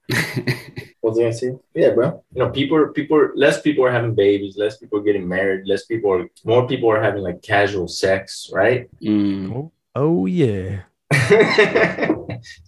[1.01, 1.57] What was I gonna say?
[1.74, 2.22] yeah, bro.
[2.34, 5.84] You know, people, people, less people are having babies, less people are getting married, less
[5.86, 8.88] people are, more people are having like casual sex, right?
[9.00, 9.52] Mm.
[9.54, 10.82] Oh, oh, yeah.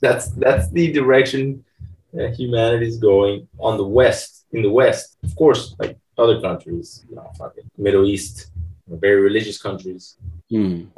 [0.00, 1.64] that's that's the direction
[2.12, 4.46] that humanity is going on the West.
[4.52, 8.50] In the West, of course, like other countries, you know, fucking Middle East,
[8.88, 10.16] very religious countries.
[10.50, 10.88] Mm.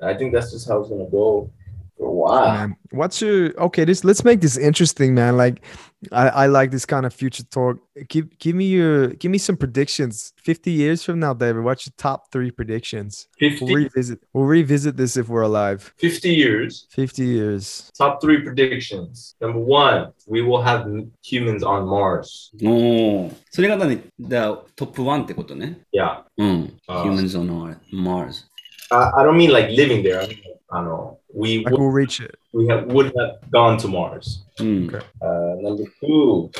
[0.00, 1.50] I think that's just how it's gonna go
[1.97, 2.53] for a while.
[2.53, 2.75] man.
[2.91, 3.85] What's your okay?
[3.85, 5.37] This let's make this interesting, man.
[5.37, 5.63] Like,
[6.11, 7.77] I, I like this kind of future talk.
[8.09, 10.33] Give give me your give me some predictions.
[10.37, 11.63] Fifty years from now, David.
[11.63, 13.27] What's your top three predictions?
[13.39, 14.19] 50, We'll revisit.
[14.33, 15.93] We'll revisit this if we're alive.
[15.99, 17.91] 50 years, Fifty years.
[17.97, 19.35] top three predictions.
[19.39, 20.87] Number one, we will have
[21.21, 22.51] humans on Mars.
[22.63, 25.79] おーそれが何だトップ1ってことね。
[25.93, 26.23] Yeah.
[26.37, 26.73] うん。
[26.87, 28.45] あー Humans on Mars.
[28.89, 30.21] I, I don't mean like living there.
[30.21, 30.37] I mean,
[30.70, 31.18] I don't know.
[31.32, 32.36] We Like would, we'll reach it.
[32.52, 34.42] we have, would have gone to Mars.
[34.58, 34.86] うん。
[34.88, 34.98] Okay.
[35.20, 36.50] Uh, number two,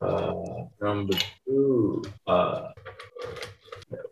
[0.00, 0.32] uh,
[0.80, 2.68] number two, uh,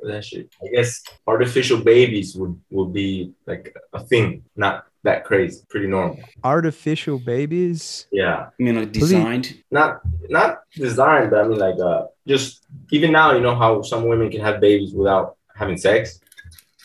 [0.03, 0.49] that shit.
[0.63, 6.19] I guess artificial babies would would be like a thing, not that crazy, pretty normal.
[6.43, 8.07] Artificial babies.
[8.11, 9.63] Yeah, I mean, like designed.
[9.71, 10.01] not
[10.31, 14.31] not designed, but I mean like uh, just even now, you know how some women
[14.31, 16.21] can have babies without having sex.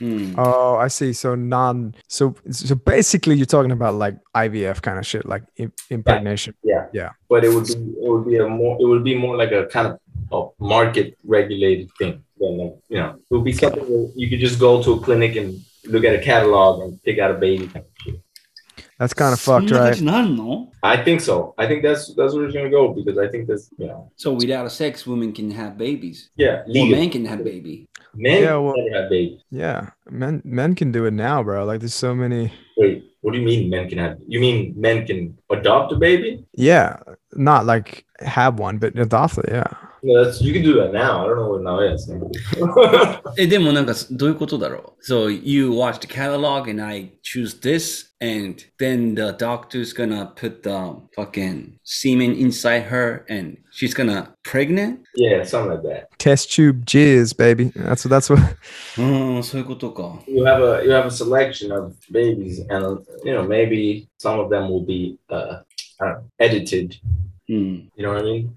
[0.01, 0.33] うん。
[0.37, 1.13] Oh, I see.
[1.13, 1.93] So non.
[2.07, 6.53] So so basically, you're talking about like IVF kind of shit, like im- impregnation.
[6.63, 7.09] Yeah, yeah.
[7.27, 9.65] But it would be it would be a more it would be more like a
[9.67, 9.99] kind of
[10.31, 12.23] a market regulated thing.
[12.39, 14.99] Than, like, you know, it would be something where you could just go to a
[15.01, 17.69] clinic and look at a catalog and pick out a baby.
[18.98, 18.98] kind of shit.
[18.98, 19.94] That's kind of そん fucked, な感 right?
[19.94, 21.54] じになるの I think so.
[21.56, 24.32] I think that's that's where it's gonna go because I think that's you know So
[24.34, 26.30] without sex, women can have babies.
[26.36, 26.98] yeah Or legal.
[26.98, 27.88] men can have baby.
[28.14, 29.40] Men Yeah, well- never have babies.
[29.50, 31.64] Yeah, men men can do it now, bro.
[31.64, 32.52] Like there's so many.
[32.76, 34.18] Wait, what do you mean men can have?
[34.28, 36.44] You mean men can adopt a baby?
[36.52, 36.96] Yeah,
[37.32, 39.46] not like have one, but adopt it.
[39.48, 39.66] Yeah.
[40.06, 41.24] No, that's you can do that now.
[41.24, 42.06] I don't know what now is.
[43.38, 50.26] え、でもなんかどういうことだろう ?So you watch the catalog and I choose this and then the doctor's gonna
[50.34, 55.00] put the fucking semen inside her and she's gonna pregnant?
[55.16, 56.18] yeah, something like that.
[56.18, 57.72] Test tube jizz, baby.
[57.74, 58.10] That's what.
[58.10, 58.40] That's what.
[58.98, 60.20] うん、そういうことか。
[60.26, 64.50] You have a you have a selection of babies, and you know maybe some of
[64.50, 65.62] them will be uh,
[65.98, 66.96] I don't know, edited.
[67.48, 67.90] うん。
[67.96, 68.54] You know what I mean?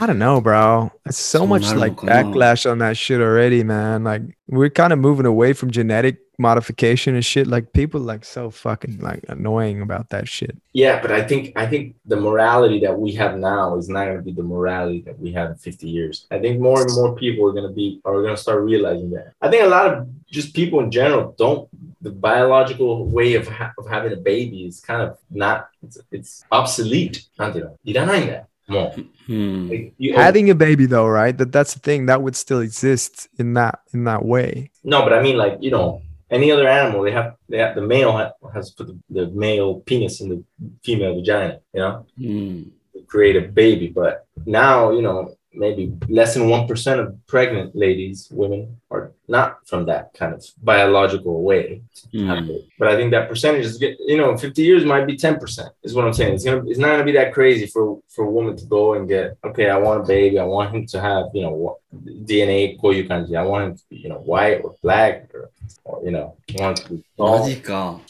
[0.00, 0.92] I don't know, bro.
[1.06, 2.14] It's so So much narrow, like come on.
[2.14, 4.04] backlash on that shit already, man.
[4.04, 7.48] Like we're kind of moving away from genetic modification and shit.
[7.48, 10.56] Like people like so fucking like annoying about that shit.
[10.72, 14.18] Yeah, but I think I think the morality that we have now is not going
[14.18, 16.28] to be the morality that we had in 50 years.
[16.30, 19.10] I think more and more people are going to be are going to start realizing
[19.10, 19.32] that.
[19.42, 21.68] I think a lot of just people in general don't
[22.02, 26.44] the biological way of ha- of having a baby is kind of not it's, it's
[26.52, 27.26] obsolete.
[27.36, 28.44] なんていうのいらないんだよ。
[28.67, 29.69] Hmm.
[29.69, 31.37] Like, Having a baby though, right?
[31.37, 34.71] That that's the thing that would still exist in that in that way.
[34.83, 37.81] No, but I mean, like you know, any other animal, they have they have the
[37.81, 40.43] male has put the, the male penis in the
[40.83, 41.59] female vagina.
[41.73, 42.63] You know, hmm.
[42.93, 43.87] to create a baby.
[43.87, 49.85] But now, you know, maybe less than 1% of pregnant ladies, women, are not from
[49.85, 51.81] that kind of biological way.
[52.13, 52.63] Mm.
[52.77, 56.13] But I think that percentage is—you know, 50 years might be 10%, is what I'm
[56.13, 56.35] saying.
[56.35, 58.93] It's, gonna, it's not going to be that crazy for, for a woman to go
[58.95, 60.39] and get, okay, I want a baby.
[60.39, 64.19] I want him to have, you know, DNA, I want him to be, you know,
[64.19, 65.51] white or black or,
[65.83, 67.03] or you know, want to be.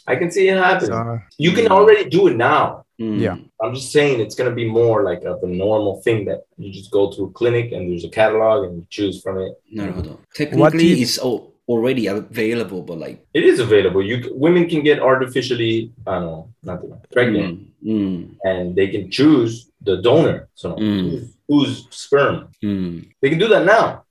[0.07, 1.21] I can see it happen.
[1.37, 3.35] You can already do it now yeah.
[3.35, 3.49] Mm.
[3.61, 6.71] I'm just saying it's going to be more like a, the normal thing that you
[6.71, 9.53] just go to a clinic and there's a catalog and you choose from it.
[9.71, 10.19] No, no, no.
[10.35, 14.03] Technically, it's all, already available, but like it is available.
[14.03, 18.35] You women can get artificially, I don't know, pregnant, mm, mm.
[18.43, 20.49] and they can choose the donor.
[20.55, 21.29] So mm.
[21.47, 22.49] who's sperm?
[22.63, 23.09] Mm.
[23.21, 24.03] They can do that now.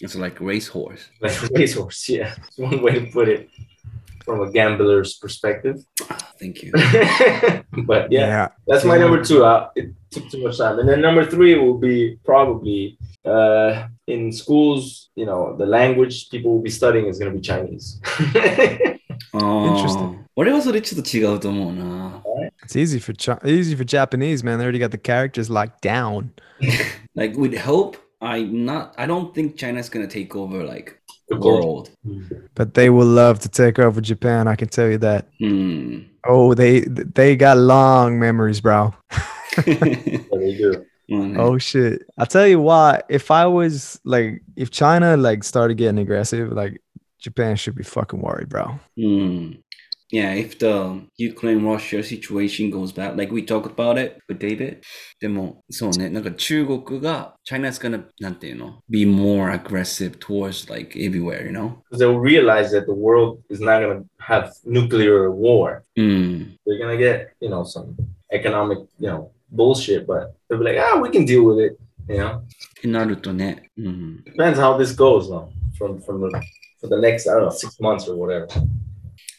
[0.00, 1.08] It's like racehorse.
[1.20, 2.34] Like racehorse, yeah.
[2.46, 3.50] It's one way to put it
[4.27, 5.77] from a gambler's perspective.
[6.39, 6.71] Thank you.
[7.85, 9.43] but yeah, that's my number two.
[9.43, 10.79] Uh, it took too much time.
[10.79, 16.53] And then number three will be probably uh, in schools, you know, the language people
[16.53, 17.99] will be studying is going to be Chinese.
[19.33, 20.19] あー Interesting.
[20.35, 22.21] 俺はそれちょっと違うと思うな。
[22.65, 24.57] It's easy for Chi- easy for Japanese, man.
[24.57, 26.31] They already got the characters locked down.
[27.15, 30.96] Like with help, I not I don't think China's gonna take over like the The
[30.96, 30.96] culture.
[31.36, 31.90] world.
[32.54, 34.48] But they will love to take over Japan.
[34.48, 35.28] I can tell you that.
[35.38, 36.00] Hmm.
[36.26, 38.94] Oh, they they got long memories, bro.
[39.12, 40.84] yeah, they do.
[41.10, 41.40] Mm-hmm.
[41.40, 42.02] Oh shit!
[42.18, 43.02] I'll tell you why.
[43.08, 46.82] If I was like, if China like started getting aggressive, like
[47.18, 48.78] Japan should be fucking worried, bro.
[48.98, 49.62] Mm
[50.11, 54.81] Yeah, if the Ukraine Russia situation goes bad, like we talked about it with David,
[55.19, 61.77] でも、そうね、なんか中国が、China's gonna, なんていうの be more aggressive towards like everywhere, you know?
[61.89, 65.81] Because they'll realize that the world is not going to have nuclear war.
[65.95, 66.59] うん。
[66.67, 67.95] They're going to get, you know, some
[68.31, 71.79] economic, you know, bullshit, but they'll be like, ah, we can deal with it.
[72.07, 72.43] You know, っ
[72.79, 74.23] てなるとね、うん。
[74.25, 76.29] depends how this goes, though, from from the
[76.79, 78.45] for the next, I don't know, six months or whatever.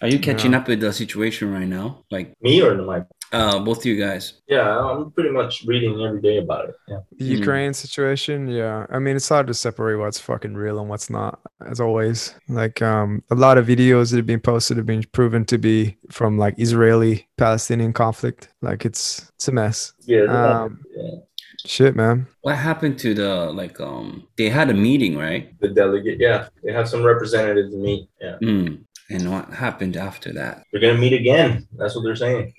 [0.01, 2.05] Are you catching up with the situation right now?
[2.09, 4.41] Like, Me or my uh, both you guys.
[4.47, 6.75] Yeah, I'm pretty much reading every day about it.
[6.87, 6.99] Yeah.
[7.17, 7.37] The Mm.
[7.39, 8.87] Ukraine situation, yeah.
[8.89, 12.33] I mean, it's hard to separate what's fucking real and what's not, as always.
[12.47, 15.97] Like, um, a lot of videos that have been posted have been proven to be
[16.09, 18.49] from like Israeli Palestinian conflict.
[18.61, 19.93] Like, it's it's a mess.
[20.05, 20.23] Yeah.
[20.23, 21.19] Um, yeah.
[21.65, 22.25] Shit, man.
[22.41, 25.53] What happened to the like um they had a meeting, right?
[25.59, 26.47] The delegate, yeah.
[26.63, 28.09] They have some representatives meet.
[28.21, 28.37] Yeah.
[28.41, 28.85] Mm.
[29.09, 30.63] And what happened after that?
[30.71, 31.67] They're gonna meet again.
[31.77, 32.53] That's what they're saying.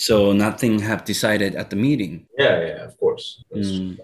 [0.00, 2.26] So nothing have decided at the meeting.
[2.38, 3.44] Yeah, yeah, of course.
[3.50, 3.96] That's- Mm.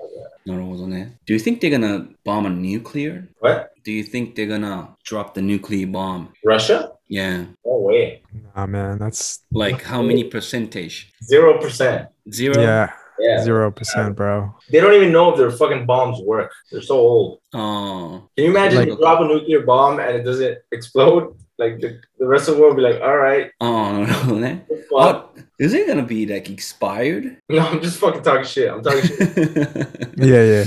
[1.27, 3.27] Do you think they're gonna bomb a nuclear?
[3.39, 3.73] What?
[3.85, 6.33] Do you think they're gonna drop the nuclear bomb?
[6.45, 6.93] Russia?
[7.09, 7.45] Yeah.
[7.65, 8.23] No way.
[8.55, 11.11] Ah, man, that's Like how many percentage?
[11.25, 12.09] Zero percent.
[12.31, 12.61] Zero?
[12.61, 13.43] yeah, Yeah.
[13.43, 14.55] zero percent, bro.
[14.71, 16.53] They don't even know if their fucking bombs work.
[16.71, 17.39] They're so old.
[17.55, 18.29] Oh.
[18.37, 21.35] Can you imagine Like- you drop a nuclear bomb and it doesn't explode?
[21.59, 24.57] Like the, the rest of the world will be like, all right, Oh no, no.
[24.69, 24.85] fuck.
[24.91, 25.37] What?
[25.61, 27.37] Is it gonna be like expired?
[27.49, 28.71] No, I'm just fucking talking shit.
[28.71, 29.37] I'm talking shit.
[30.17, 30.65] Yeah, yeah.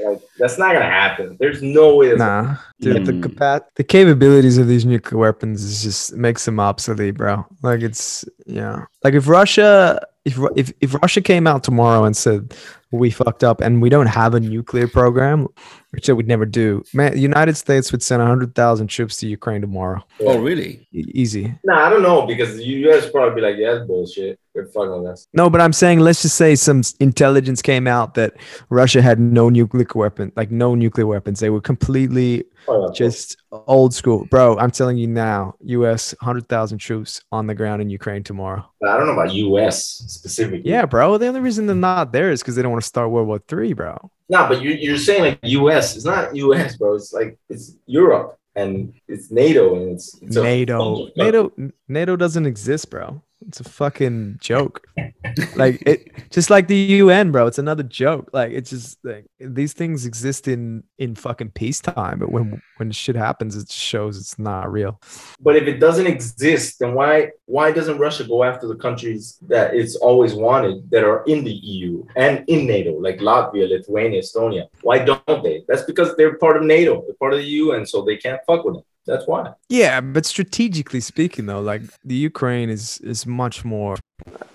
[0.00, 1.36] Like that's not gonna happen.
[1.40, 2.08] There's no way.
[2.10, 3.22] That's Nah, dude, the Mm.
[3.22, 7.44] capa- the capabilities of these nuclear weapons is just makes them obsolete, bro.
[7.62, 12.54] Like it's yeah, like if Russia, if if if Russia came out tomorrow and said
[12.92, 15.48] we fucked up and we don't have a nuclear program,
[15.90, 19.60] which they would never do, man, United States would send hundred thousand troops to Ukraine
[19.60, 20.86] tomorrow, oh really?
[20.92, 21.54] E- easy.
[21.64, 23.10] Nah, I don't know because the U.S.
[23.10, 24.38] probably be like, yeah, that's bullshit.
[24.54, 25.28] They're fucking us.
[25.32, 28.34] No, but I'm saying let's just say some intelligence came out that
[28.70, 31.40] Russia had no nuclear weapon, like no nuclear weapons.
[31.40, 34.58] They were completely Oh, yeah, just old school, bro.
[34.58, 36.14] I'm telling you now, U.S.
[36.20, 38.68] hundred thousand troops on the ground in Ukraine tomorrow.
[38.80, 39.84] But I don't know about U.S.
[40.06, 40.70] specifically.
[40.70, 41.16] Yeah, bro.
[41.16, 43.38] The only reason they're not there is because they don't want to start World War
[43.48, 44.10] Three, bro.
[44.28, 45.96] Nah, but you, you're saying like U.S.
[45.96, 46.94] It's not U.S., bro.
[46.94, 51.52] It's like it's Europe and it's NATO and it's, it's NATO, NATO,
[51.86, 53.22] NATO doesn't exist, bro.
[53.46, 54.86] It's a fucking joke.
[55.56, 57.46] like it, just like the UN, bro.
[57.46, 58.30] It's another joke.
[58.32, 63.14] Like it's just like these things exist in in fucking peacetime, but when when shit
[63.14, 65.00] happens, it shows it's not real.
[65.40, 69.74] But if it doesn't exist, then why why doesn't Russia go after the countries that
[69.74, 74.66] it's always wanted that are in the EU and in NATO, like Latvia, Lithuania, Estonia?
[74.82, 75.64] Why don't they?
[75.68, 78.40] That's because they're part of NATO, they're part of the EU, and so they can't
[78.46, 78.84] fuck with them.
[79.08, 79.54] That's why.
[79.68, 83.96] Yeah, but strategically speaking, though, like the Ukraine is is much more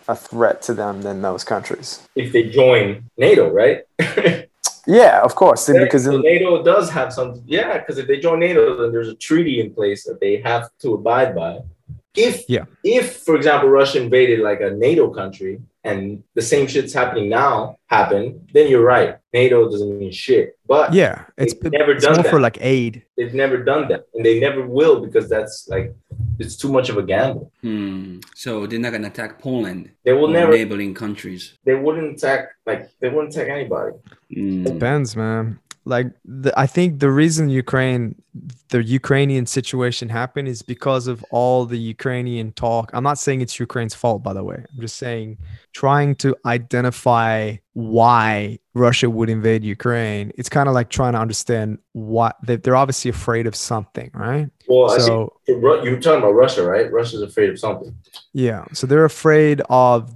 [0.08, 1.88] a threat to them than those countries.
[2.16, 3.80] If they join NATO, right?
[4.86, 7.42] Yeah, of course, because So NATO does have some.
[7.46, 10.64] Yeah, because if they join NATO, then there's a treaty in place that they have
[10.82, 11.60] to abide by.
[12.28, 12.66] If Yeah.
[12.84, 15.54] if for example Russia invaded like a NATO country
[15.84, 19.18] and the same shit's happening now happen, then you're right.
[19.34, 20.58] NATO doesn't mean shit.
[20.66, 22.30] But yeah, it's, They've never it's done more that.
[22.30, 23.04] for like aid.
[23.18, 25.94] they've never done that, and they never will because that's like
[26.40, 27.52] it's too much of a gamble.
[27.62, 28.20] Hmm.
[28.36, 30.52] So they're not gonna attack Poland They will never.
[30.52, 31.58] neighboring countries.
[31.66, 33.96] They wouldn't attack like they wouldn't attack anybody.
[34.34, 34.64] Hmm.
[34.64, 35.60] Depends, man.
[35.86, 38.16] Like the, I think the reason Ukraine,
[38.70, 42.90] the Ukrainian situation happened is because of all the Ukrainian talk.
[42.94, 44.56] I'm not saying it's Ukraine's fault, by the way.
[44.56, 45.38] I'm just saying
[45.74, 50.32] trying to identify why Russia would invade Ukraine.
[50.38, 54.50] It's kind of like trying to understand what they, they're obviously afraid of something, right?
[54.68, 56.92] Well, So you're talking about Russia, right?
[56.92, 57.96] Russia's afraid of something.
[58.34, 58.66] Yeah.
[58.74, 60.14] So they're afraid of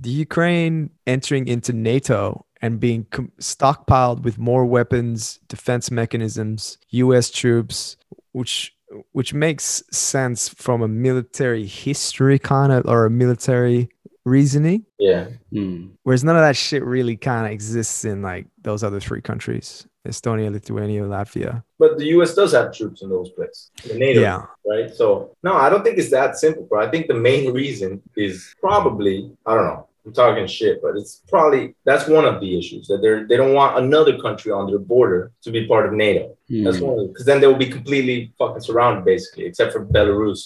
[0.00, 7.30] the Ukraine entering into NATO and being com- stockpiled with more weapons, defense mechanisms, US
[7.30, 7.96] troops,
[8.32, 8.72] which
[9.12, 13.90] which makes sense from a military history kind of or a military
[14.24, 14.84] reasoning.
[14.98, 15.28] Yeah.
[15.52, 15.90] Mm.
[16.02, 19.86] Whereas none of that shit really kind of exists in like those other three countries:
[20.06, 21.62] Estonia, Lithuania, Latvia.
[21.78, 22.34] But the U.S.
[22.34, 23.70] does have troops in those places.
[23.86, 24.94] The NATO, Yeah, right?
[24.94, 26.86] So no, I don't think it's that simple, bro.
[26.86, 29.88] I think the main reason is probably I don't know.
[30.06, 33.54] I'm talking shit, but it's probably that's one of the issues that they're they don't
[33.54, 36.36] want another country on their border to be part of NATO.
[36.48, 36.82] That's Mm.
[36.86, 40.42] one because then they will be completely fucking surrounded, basically, except for Belarus.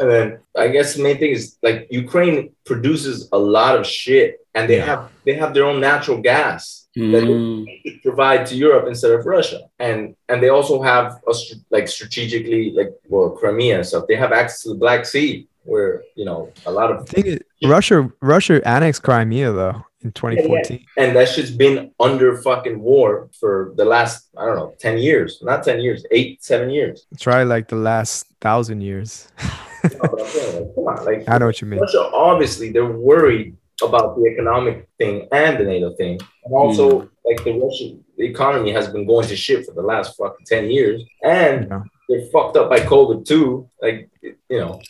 [0.00, 4.28] And then I guess the main thing is like Ukraine produces a lot of shit,
[4.54, 4.86] and they Yeah.
[4.92, 7.66] have they have their own natural gas that Mm.
[7.84, 9.98] they provide to Europe instead of Russia, and
[10.30, 11.34] and they also have a
[11.76, 14.04] like strategically like well Crimea and stuff.
[14.08, 17.26] They have access to the Black Sea, where you know a lot of think
[17.64, 20.84] Russia Russia annexed Crimea though in 2014.
[20.96, 25.38] and that shit's been under fucking war for the last I don't know ten years,
[25.42, 27.06] not ten years, eight seven years.
[27.18, 29.28] Try like the last thousand years.
[29.84, 30.56] You I'm saying?
[30.56, 31.80] Like, come on, like I know what you mean.
[31.80, 36.18] Russia, obviously, they're worried about the economic thing and the NATO thing.
[36.44, 37.06] And also, hmm.
[37.24, 40.70] like, the Russian the economy has been going to shit for the last fucking 10
[40.70, 41.02] years.
[41.22, 41.82] And Yeah.
[42.08, 43.70] they're fucked up by COVID, too.
[43.80, 44.80] Like, you know,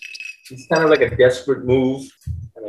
[0.50, 2.10] it's kind of like a desperate move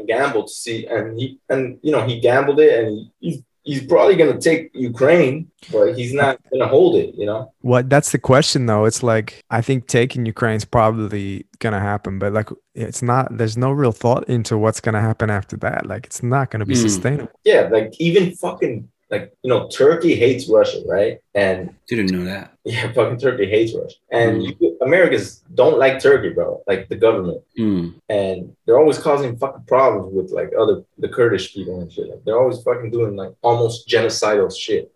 [0.07, 0.85] gamble to see.
[0.87, 4.39] And he, and, you know, he gambled it and he, he's, he's probably going to
[4.39, 7.53] take Ukraine, but he's not going to hold it, you know?
[7.61, 8.85] What that's the question though.
[8.85, 13.37] It's like I think taking Ukraine's probably gonna happen, but like it's not.
[13.37, 15.85] There's no real thought into what's gonna happen after that.
[15.85, 16.81] Like it's not gonna be Hmm.
[16.81, 17.31] sustainable.
[17.43, 21.17] Yeah, like, even fucking, like, you know, Turkey hates Russia, right?
[21.33, 22.53] And you Didn't know that.
[22.65, 23.95] Yeah, fucking Turkey hates Russia.
[24.11, 24.55] And Mm.
[24.61, 26.61] you, Americans don't like Turkey, bro.
[26.67, 27.41] Like the government.
[27.57, 27.95] Mm.
[28.09, 32.07] And they're always causing fucking problems with like other the Kurdish people and shit.
[32.09, 34.91] Like they're always fucking doing like almost genocidal shit.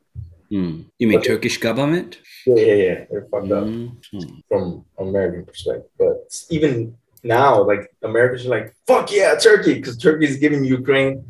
[0.51, 0.86] Mm.
[0.99, 1.30] You mean Okay.
[1.30, 2.20] Turkish government?
[2.45, 3.05] Yeah, yeah, yeah.
[3.09, 3.64] They're fucked up.
[3.66, 4.43] Mm.
[4.49, 5.89] from American perspective.
[5.97, 6.18] But
[6.51, 11.24] even now, like Americans are like, fuck yeah, Turkey, because Turkey is giving Ukraine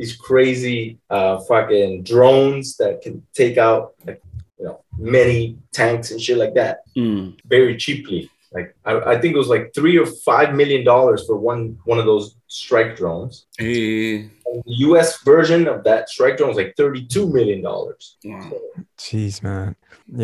[0.00, 4.20] these crazy uh fucking drones that can take out like
[4.58, 5.38] you know many
[5.78, 6.76] tanks and shit like that.
[6.96, 7.24] Mm.
[7.54, 8.22] very cheaply.
[8.56, 11.98] Like I, I think it was like three or five million dollars for one one
[12.02, 13.46] of those strike drones.
[13.60, 15.22] Eh, And the U.S.
[15.22, 18.02] version of that strike drone was like thirty-two million dollars.
[18.24, 18.50] wow.
[18.98, 19.76] Jeez, man.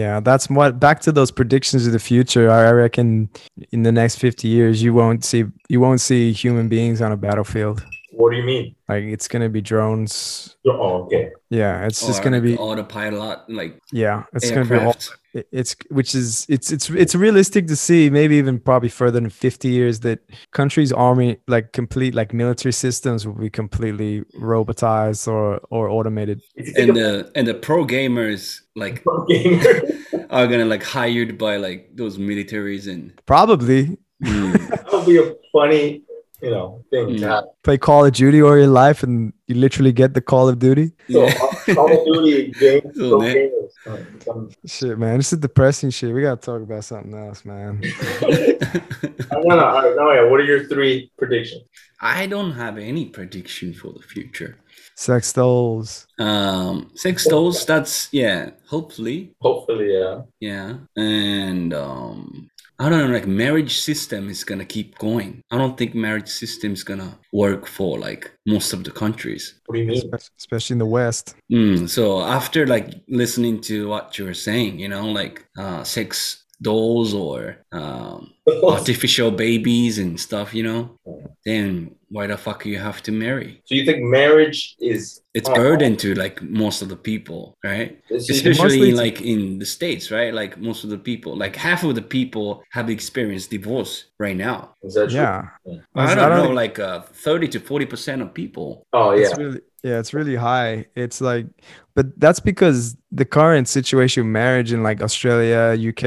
[0.02, 0.80] Yeah, that's what.
[0.80, 2.50] Back to those predictions of the future.
[2.50, 3.30] I I reckon
[3.70, 7.16] in the next 50 years, you won't see you won't see human beings on a
[7.16, 7.78] battlefield.
[8.16, 8.74] What do you mean?
[8.88, 10.56] Like it's gonna be drones.
[10.66, 11.30] Oh, okay.
[11.50, 12.56] Yeah, it's just gonna be.
[12.56, 14.96] autopilot, like Yeah, it's gonna be all
[15.52, 19.68] it's which is it's it's it's realistic to see maybe even probably further than 50
[19.68, 20.20] years that
[20.52, 26.68] countries army like complete like military systems will be completely robotized or or automated If
[26.68, 31.36] you think and the and the pro gamers like about gamers, are gonna like hired
[31.36, 34.52] by like those militaries and probably Mm.
[34.70, 36.02] that would be a funny,
[36.42, 37.20] you know, thing to Mm.
[37.22, 37.44] have.
[37.64, 40.92] play call of duty all your life and you literally get the call of duty
[41.10, 41.34] So Yeah.
[41.74, 43.34] Call of Duty games, So pro man.
[43.36, 43.70] gamers.
[43.86, 47.80] Uh, some- shit man this is depressing shit we gotta talk about something else man
[48.22, 49.64] I don't know.
[49.64, 50.30] All right, now, yeah.
[50.30, 51.62] What are your three predictions?
[52.00, 54.58] I don't have any prediction for the future.
[54.94, 57.64] sex dolls Um, sex dolls.
[57.66, 58.50] That's yeah.
[58.68, 60.22] Hopefully, Hopefully, yeah.
[60.40, 60.74] yeah.
[60.96, 63.14] And um, I don't know.
[63.14, 65.42] Like marriage system is gonna keep going.
[65.50, 69.54] I don't think marriage system is gonna work for like most of the countries.
[69.66, 70.10] What do you mean?
[70.38, 74.88] especially in the west Mm, so after like listening to what you were saying, you
[74.88, 78.32] know, like uh, sex dolls or um,
[78.64, 80.98] artificial babies and stuff, you know,
[81.44, 83.62] then why the fuck you have to marry?
[83.64, 87.88] So you think marriage is It's burden to like most of the people, right?
[88.10, 90.32] is Especially in, like in the states, right?
[90.40, 94.58] Like most of the people, like half of the people have experienced divorce right now.
[94.82, 95.20] Is that true?
[95.20, 95.48] yeah
[95.94, 98.68] I I don't know, think- like uh, thirty to forty percent of people.
[98.92, 99.26] Oh yeah.
[99.26, 101.46] it's really yeah it's really high it's like
[101.94, 106.04] but that's because the current situation of marriage in like australia uk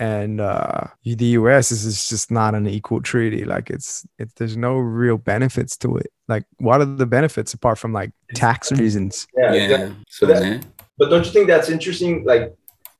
[0.00, 4.56] and uh the us is, is just not an equal treaty like it's it's there's
[4.56, 9.26] no real benefits to it like what are the benefits apart from like tax reasons
[9.36, 9.52] Yeah.
[9.52, 9.62] Yeah.
[9.64, 9.96] exactly.
[10.08, 10.64] So But that-
[10.98, 12.12] But don't you think that's interesting?
[12.32, 12.44] Like,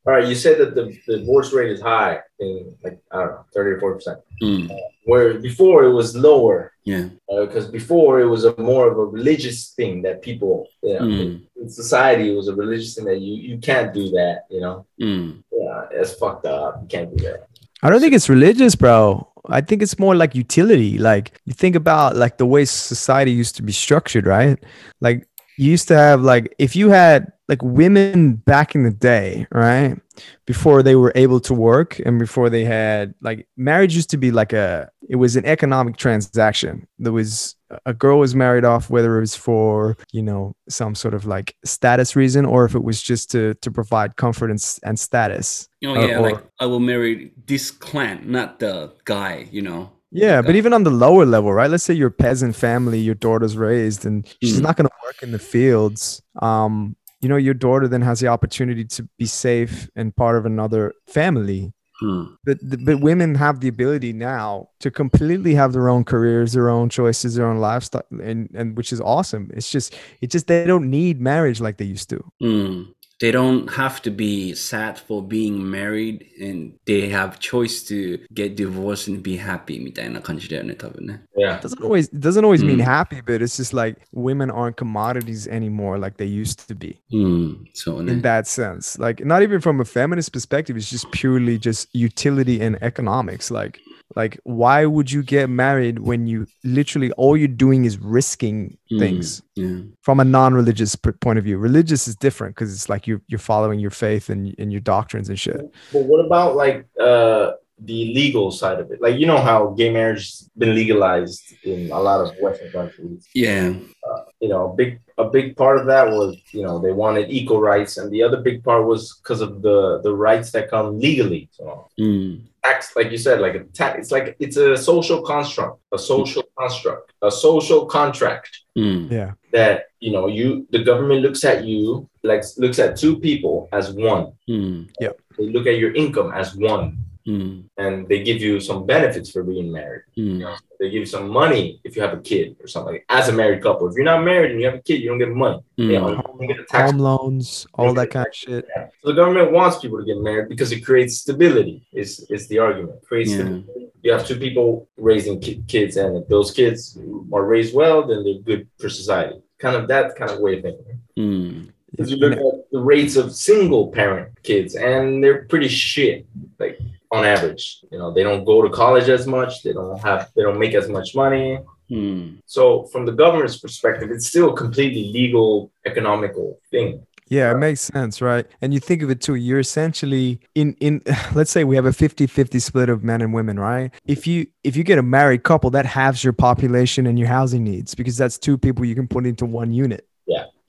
[0.07, 2.14] all right, you said that the, the divorce rate is high
[2.45, 4.18] in like I don't know, thirty or forty percent.
[4.43, 4.64] mm,
[5.11, 7.07] Where before it was lower, yeah.
[7.47, 11.33] because before it was a more of a religious thing that people, you know, Mm,
[11.61, 14.37] in society it was a religious thing that you you can't do that.
[14.55, 14.76] You know,
[15.09, 15.28] mm.
[15.61, 16.72] yeah, it's fucked up.
[16.83, 17.39] You can't do that.
[17.83, 19.30] I don't think it's religious, bro.
[19.49, 20.99] I think it's more like utility.
[20.99, 24.59] Like you think about like the way society used to be structured, right?
[25.01, 25.26] Like
[25.57, 29.99] you used to have like if you had like women back in the day, right?
[30.46, 34.30] Before they were able to work and before they had like marriage used to be
[34.30, 37.56] like a it was an economic transaction there was
[37.86, 41.54] a girl was married off whether it was for you know some sort of like
[41.64, 45.94] status reason or if it was just to to provide comfort and, and status Oh
[45.94, 49.48] Uh, yeah, or- like I will marry this clan, not the guy.
[49.50, 49.90] You know.
[50.12, 51.70] Yeah, but even on the lower level, right?
[51.70, 54.64] Let's say you're peasant family, your daughter's raised, and she's Mm.
[54.64, 56.20] not going to work in the fields.
[56.42, 60.46] Um, you know, your daughter then has the opportunity to be safe and part of
[60.46, 61.72] another family.
[62.00, 62.24] Hmm.
[62.44, 66.88] But but women have the ability now to completely have their own careers, their own
[66.88, 69.50] choices, their own lifestyle, and and which is awesome.
[69.52, 72.24] It's just it just they don't need marriage like they used to.
[72.42, 78.19] Mm They don't have to be sad for being married and they have choice to
[78.34, 81.23] get divorced and be happy みたいな感じだよね、多分ね。
[81.38, 81.57] Yeah.
[81.57, 82.84] It doesn't always it doesn't always mean Mm.
[82.84, 86.97] happy, but it's just like women aren't commodities anymore like they used to be.
[87.13, 92.59] うん、そうね in。that sense like not even from a feminist perspective it's just purely just utility
[92.61, 93.80] and economics like
[94.16, 98.98] like why would you get married when you literally all you're doing is risking Mm.
[98.98, 99.82] things Yeah.
[100.02, 103.78] from a non-religious point of view religious is different because it's like you're, you're following
[103.78, 105.61] your faith and, and your doctrines and shit
[105.92, 107.52] But what about like uh
[107.83, 109.01] the legal side of it.
[109.01, 113.26] Like you know how gay marriage's been legalized in a lot of Western countries.
[113.35, 113.74] Yeah.
[114.09, 117.31] Uh, you know, a big a big part of that was you know they wanted
[117.31, 120.99] equal rights, and the other big part was because of the the rights that come
[120.99, 121.49] legally.
[121.53, 122.43] So mm.
[122.62, 123.99] tax, like you said, like a tax.
[123.99, 126.55] It's like it's a social construct, a social mm.
[126.59, 128.51] construct, a social contract.
[128.76, 129.11] Mm.
[129.11, 129.33] Yeah.
[129.53, 133.91] That you know you the government looks at you like looks at two people as
[133.91, 134.33] one.
[134.49, 134.91] Mm.
[135.01, 135.11] Yeah.
[135.39, 137.64] They look at your income as one Mm.
[137.76, 140.02] And they give you some benefits for being married.
[140.16, 140.24] Mm.
[140.24, 140.56] You know?
[140.78, 143.32] They give you some money if you have a kid or something like as a
[143.32, 143.86] married couple.
[143.88, 145.62] If you're not married and you have a kid, you don't get money.
[145.78, 145.84] Mm.
[145.84, 148.66] You know, home, get home loans, all that kind of shit.
[148.74, 148.86] Yeah.
[149.02, 151.86] So the government wants people to get married because it creates stability.
[151.92, 153.02] Is is the argument?
[153.04, 153.58] creates yeah.
[154.02, 156.98] You have two people raising ki- kids, and if those kids
[157.30, 159.42] are raised well, then they're good for society.
[159.58, 161.00] Kind of that kind of way of thinking.
[161.16, 161.64] Hmm.
[161.90, 166.24] Because you look at the rates of single parent kids, and they're pretty shit.
[166.58, 166.80] Like
[167.12, 169.62] on average, you know, they don't go to college as much.
[169.62, 170.30] They don't have.
[170.36, 171.58] They don't make as much money.
[171.88, 171.94] Hmm.
[171.96, 172.40] うん。
[172.46, 177.04] So from the government's perspective, it's still a completely legal, economical thing.
[177.28, 178.44] Yeah, it makes sense, right?
[178.61, 181.00] And you think of it too, you're essentially in in
[181.34, 183.92] let's say we have a 50-50 split of men and women, right?
[184.04, 187.64] If you if you get a married couple, that halves your population and your housing
[187.64, 190.06] needs because that's two people you can put into one unit,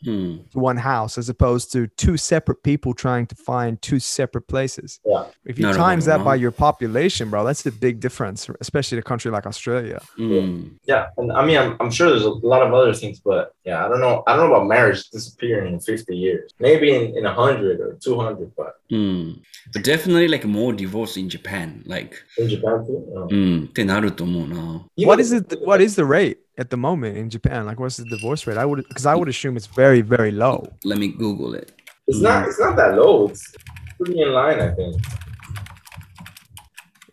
[0.06, 5.00] to one house as opposed to two separate people trying to find two separate places.
[5.06, 5.26] Yeah.
[5.46, 9.32] If you times that by your population, bro, that's a big difference, especially a country
[9.32, 10.02] like Australia.
[10.18, 10.78] Mm.
[10.86, 11.08] Yeah.
[11.18, 13.90] And I mean, I'm, I'm sure there's a lot of other things, but yeah, I
[13.90, 14.24] don't know.
[14.28, 18.56] I don't know about marriage disappearing in 50 years, maybe in, in 100 or 200,
[18.56, 19.43] but うん。
[19.75, 21.83] But definitely like more divorce in Japan.
[21.87, 23.03] Like, in Japan too.
[23.15, 23.29] no.
[23.31, 23.65] うん。
[23.71, 24.87] ってなると思うな。
[24.99, 25.59] What is it?
[25.65, 27.67] What is the rate at the moment in Japan?
[27.67, 28.59] Like, what's the divorce rate?
[28.59, 30.69] I would, because I would assume it's very, very low.
[30.85, 31.73] Let me Google it.
[32.07, 32.47] It's not.
[32.49, 33.29] It's not that low.
[33.29, 33.55] It's
[33.99, 34.97] pretty in line, I think.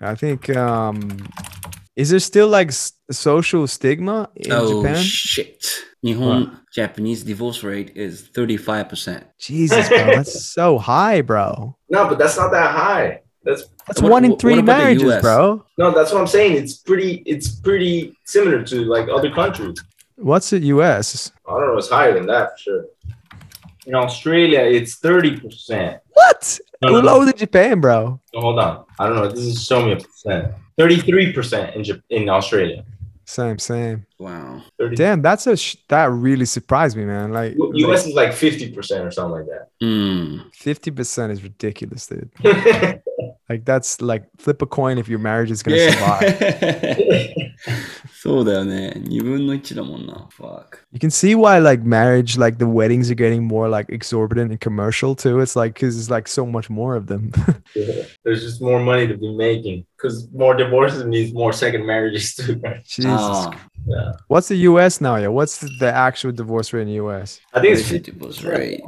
[0.02, 1.00] I think, um,
[1.99, 2.71] is there still like
[3.11, 5.03] social stigma in oh Japan?
[5.03, 5.67] shit.
[6.05, 9.25] Nihon Japanese divorce rate is 35%.
[9.39, 11.77] Jesus, bro, that's so high, bro.
[11.91, 13.21] No, but that's not that high.
[13.43, 15.65] That's That's What- one in three marriages, bro.
[15.77, 15.91] no.
[15.91, 16.53] That's what I'm saying.
[16.63, 17.23] It's pretty.
[17.27, 19.79] It's pretty similar to like other countries.
[20.17, 21.33] What's the U.S.?
[21.49, 21.79] I don't know.
[21.79, 22.85] It's higher than that for sure.
[23.87, 26.01] In Australia, it's thirty percent.
[26.13, 26.61] What?
[26.83, 27.07] No, no, no.
[27.07, 28.21] Lower than Japan, bro.
[28.35, 28.85] Hold on.
[29.01, 29.29] I don't know.
[29.31, 30.53] This is show me a percent.
[30.78, 32.84] Thirty-three percent in Jap- in Australia.
[33.26, 34.06] Same, same.
[34.20, 34.62] Wow.
[34.80, 37.32] 30 Damn, that's a sh- that really surprised me, man.
[37.32, 38.06] Like, U.S.
[38.06, 40.54] is like fifty percent or something like Mm.
[40.54, 42.30] fifty percent is ridiculous, dude.
[42.44, 43.02] that.
[43.50, 46.22] Like, that's like flip a coin if your marriage is gonna survive.
[46.41, 47.34] Yeah.
[48.22, 48.94] そうだよね。
[48.98, 50.28] 2分の1だもんな。
[50.32, 50.80] Fuck.
[50.94, 54.60] You can see why like marriage, like the weddings are getting more like exorbitant and
[54.60, 55.39] commercial too.
[55.41, 57.32] It's like because it's like so much more of them.
[57.76, 58.04] Yeah.
[58.24, 62.56] There's just more money to be making because more divorces means more second marriages too.
[62.64, 62.84] right?
[62.86, 63.12] Jesus.
[63.12, 63.52] Ah,
[63.86, 64.12] Yeah.
[64.32, 64.94] What's the U.S.
[65.02, 65.16] now?
[65.24, 67.28] Yeah, what's the, the actual divorce rate in the U.S.?
[67.54, 68.08] I think what it's is it?
[68.12, 68.80] It was right.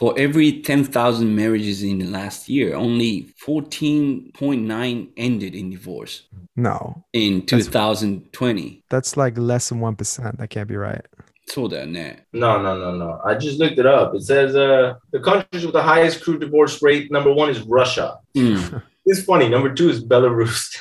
[0.00, 3.12] For every 10,000 marriages in the last year, only
[3.46, 6.22] 14.9 ended in divorce
[6.56, 8.84] No, in 2020.
[8.90, 10.38] that's like less than one percent.
[10.38, 11.04] That can't be right.
[11.46, 12.26] そうだよね。
[12.32, 13.20] No, no, no, no.
[13.24, 14.14] I just looked it up.
[14.14, 18.20] It says uh the countries with the highest crew divorce rate, number one is Russia.
[18.36, 18.82] うん。
[19.05, 19.49] it's funny.
[19.49, 20.77] Number two is Belarus.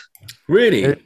[0.48, 1.00] Really?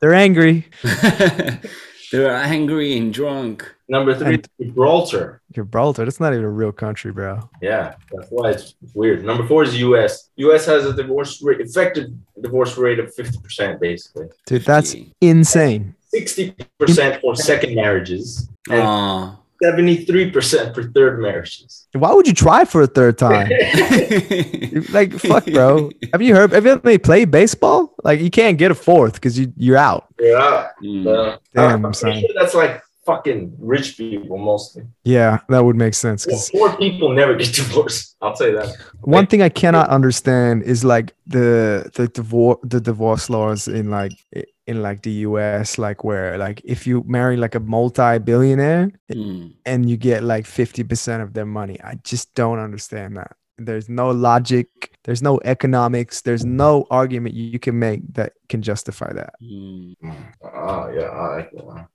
[0.00, 0.66] They're angry.
[2.12, 3.68] They're angry and drunk.
[3.88, 5.42] Number three, and Gibraltar.
[5.52, 6.04] Gibraltar.
[6.04, 7.48] That's not even a real country, bro.
[7.62, 9.24] Yeah, that's why it's weird.
[9.24, 10.30] Number four is U.S.
[10.36, 10.66] U.S.
[10.66, 12.10] has a divorce rate, effective
[12.40, 14.28] divorce rate of fifty percent, basically.
[14.46, 15.94] Dude, that's insane.
[16.08, 18.48] Sixty percent for second marriages.
[18.68, 19.32] And uh.
[19.62, 21.86] 73% for third marriages.
[21.92, 23.48] Why would you try for a third time?
[24.90, 25.90] like fuck, bro.
[26.12, 27.94] Have you heard have you ever played baseball?
[28.04, 30.08] Like you can't get a fourth because you you're out.
[30.20, 30.68] Yeah.
[30.82, 31.38] Mm.
[31.54, 34.84] Damn, I'm, sure that's like fucking rich people mostly.
[35.04, 36.26] Yeah, that would make sense.
[36.26, 38.16] Well, poor people never get divorced.
[38.20, 38.76] I'll say that.
[39.00, 43.90] One like, thing I cannot understand is like the the divorce the divorce laws in
[43.90, 44.12] like
[44.66, 45.78] in like the U.S.
[45.78, 49.54] Like where like if you marry like a multi-billionaire Mm.
[49.64, 53.36] and you get like fifty percent of their money, I just don't understand that.
[53.58, 54.68] There's no logic.
[55.04, 56.20] There's no economics.
[56.22, 59.34] There's no argument you can make that can justify that.
[59.42, 59.94] Mm.
[60.42, 61.48] Oh yeah, I,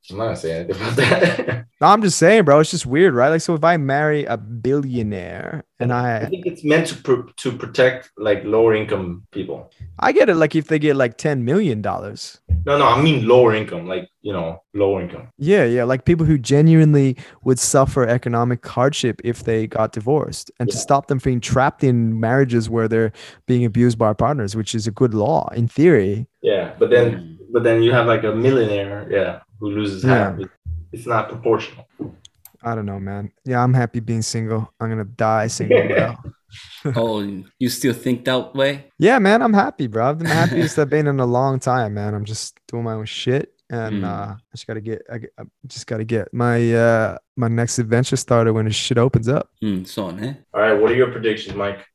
[0.10, 1.66] I'm not gonna anything about that.
[1.82, 2.60] No, I'm just saying, bro.
[2.60, 3.30] It's just weird, right?
[3.30, 7.32] Like, so if I marry a billionaire and I I think it's meant to pr-
[7.38, 9.72] to protect like lower income people.
[10.00, 12.40] I get it, like if they get like ten million dollars.
[12.66, 15.30] No, no, I mean lower income, like you know, lower income.
[15.38, 20.70] Yeah, yeah, like people who genuinely would suffer economic hardship if they got divorced, and
[20.70, 23.12] to stop them from being trapped in marriages where they're
[23.48, 26.28] being abused by partners, which is a good law in theory.
[26.42, 27.38] Yeah, but then Mm.
[27.54, 30.40] but then you have like a millionaire, yeah, who loses half.
[30.92, 31.88] It's not proportional.
[32.64, 33.32] I don't know, man.
[33.46, 34.72] Yeah, I'm happy being single.
[34.80, 36.16] I'm gonna die single, bro.
[36.96, 37.22] Oh,
[37.60, 38.86] you still think that way?
[38.98, 40.10] yeah, man, I'm happy, bro.
[40.10, 42.14] I've been the happiest I've been in a long time, man.
[42.14, 44.06] I'm just doing my own shit, and Mm.
[44.06, 48.18] uh, I just gotta get, I, I just gotta get my uh my next adventure
[48.18, 49.50] started when the shit opens up.
[49.64, 50.38] Mm, so, ne?
[50.54, 51.86] All right, what are your predictions, Mike?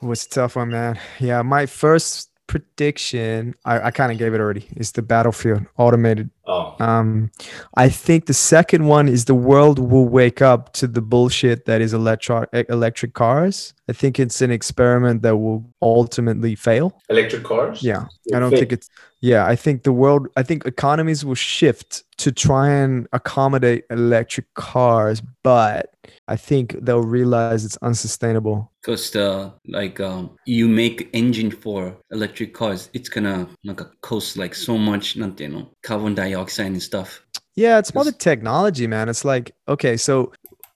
[0.00, 0.98] What's a tough one, man?
[1.20, 4.68] Yeah, my first prediction, I, I kind of gave it already.
[4.76, 6.28] Is the battlefield automated?
[6.52, 6.84] Oh.
[6.84, 7.30] Um,
[7.76, 11.80] I think the second one is the world will wake up to the bullshit that
[11.80, 13.74] is electric electric cars.
[13.88, 17.00] I think it's an experiment that will ultimately fail.
[17.08, 17.82] Electric cars?
[17.82, 18.04] Yeah.
[18.34, 18.88] I don't think it's
[19.22, 24.52] yeah, I think the world I think economies will shift to try and accommodate electric
[24.54, 25.94] cars, but
[26.26, 28.72] I think they'll realize it's unsustainable.
[28.82, 34.36] Cause the uh, like um, you make engine for electric cars, it's gonna like cost
[34.36, 37.22] like so much, you know, carbon dioxide and stuff.
[37.54, 39.08] Yeah, it's more the technology, man.
[39.08, 40.32] It's like, okay, so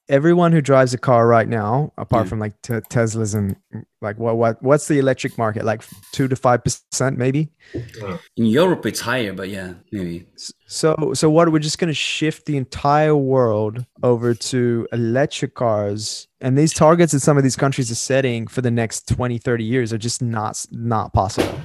[0.09, 2.29] everyone who drives a car right now, apart Mm.
[2.29, 3.57] from like te- Teslas and
[4.03, 5.65] like what what what's the electric market?
[5.65, 7.49] Like two to five percent, maybe.
[8.37, 10.27] In Europe, it's higher, but yeah, maybe.
[10.67, 11.51] So so what?
[11.51, 17.21] We're just gonna shift the entire world over to electric cars, and these targets that
[17.21, 20.65] some of these countries are setting for the next 20, 30 years are just not
[20.71, 21.59] not possible.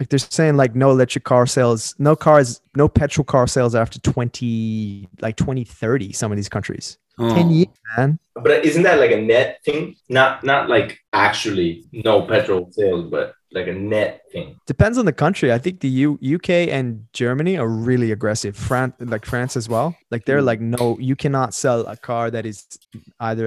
[0.00, 4.00] Like they're saying, like no electric car sales, no cars, no petrol car sales after
[4.00, 6.12] twenty, like twenty thirty.
[6.12, 6.98] Some of these countries.
[7.16, 8.18] Oh, 10 years, man.
[8.34, 9.94] But isn't that like a net thing?
[10.08, 14.48] Not not like actually no petrol sales, but like a net thing.
[14.66, 15.48] Depends on the country.
[15.52, 16.86] I think the U- UK and
[17.22, 18.54] Germany are really aggressive.
[18.56, 19.88] France, like France as well.
[20.10, 20.50] Like they're Mm.
[20.50, 22.58] like, no, you cannot sell a car that is
[23.20, 23.46] either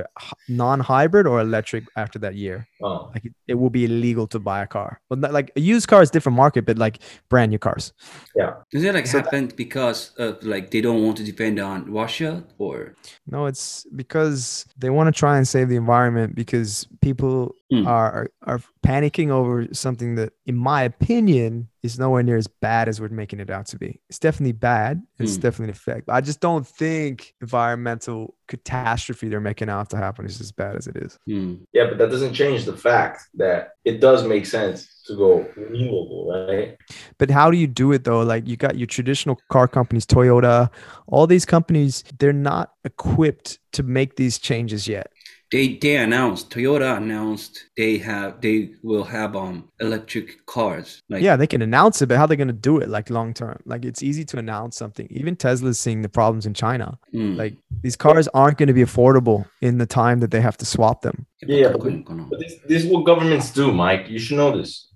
[0.49, 2.67] non-hybrid or electric after that year.
[2.81, 4.89] Oh, Like it, it will be illegal to buy a car.
[5.09, 7.93] But not- like a used car is different market, but like brand new cars.
[8.35, 8.53] Yeah.
[8.71, 12.43] Does it like So- happen because of like they don't want to depend on Russia
[12.57, 12.93] or
[13.33, 17.85] No, it's because they want to try and save the environment because people Mm.
[17.85, 22.99] are are panicking over something that, in my opinion, is nowhere near as bad as
[22.99, 23.99] we're making it out to be.
[24.09, 25.01] It's definitely bad.
[25.19, 25.41] It's Mm.
[25.41, 26.09] definitely an effect.
[26.09, 30.87] I just don't think environmental catastrophe they're making out to happen is as bad as
[30.87, 31.17] it is.
[31.27, 31.55] Hmm.
[31.73, 36.29] yeah, but that doesn't change the fact that it does make sense to go renewable,
[36.29, 36.77] right?
[37.17, 38.21] But how do you do it though?
[38.21, 40.69] Like you got your traditional car companies, Toyota,
[41.07, 45.11] all these companies, they're not equipped to make these changes yet
[45.51, 51.01] they they announced Toyota announced they have they will have um electric cars.
[51.09, 52.89] Like yeah, they can announce it, but how are they going to do it?
[52.89, 55.07] Like long term, like it's easy to announce something.
[55.09, 56.99] Even Tesla's seeing the problems in China.
[57.13, 57.37] Mm.
[57.37, 60.65] Like these cars aren't going to be affordable in the time that they have to
[60.65, 61.25] swap them.
[61.41, 64.09] Yeah, but, but this, this is what governments do, Mike.
[64.09, 64.87] You should know this.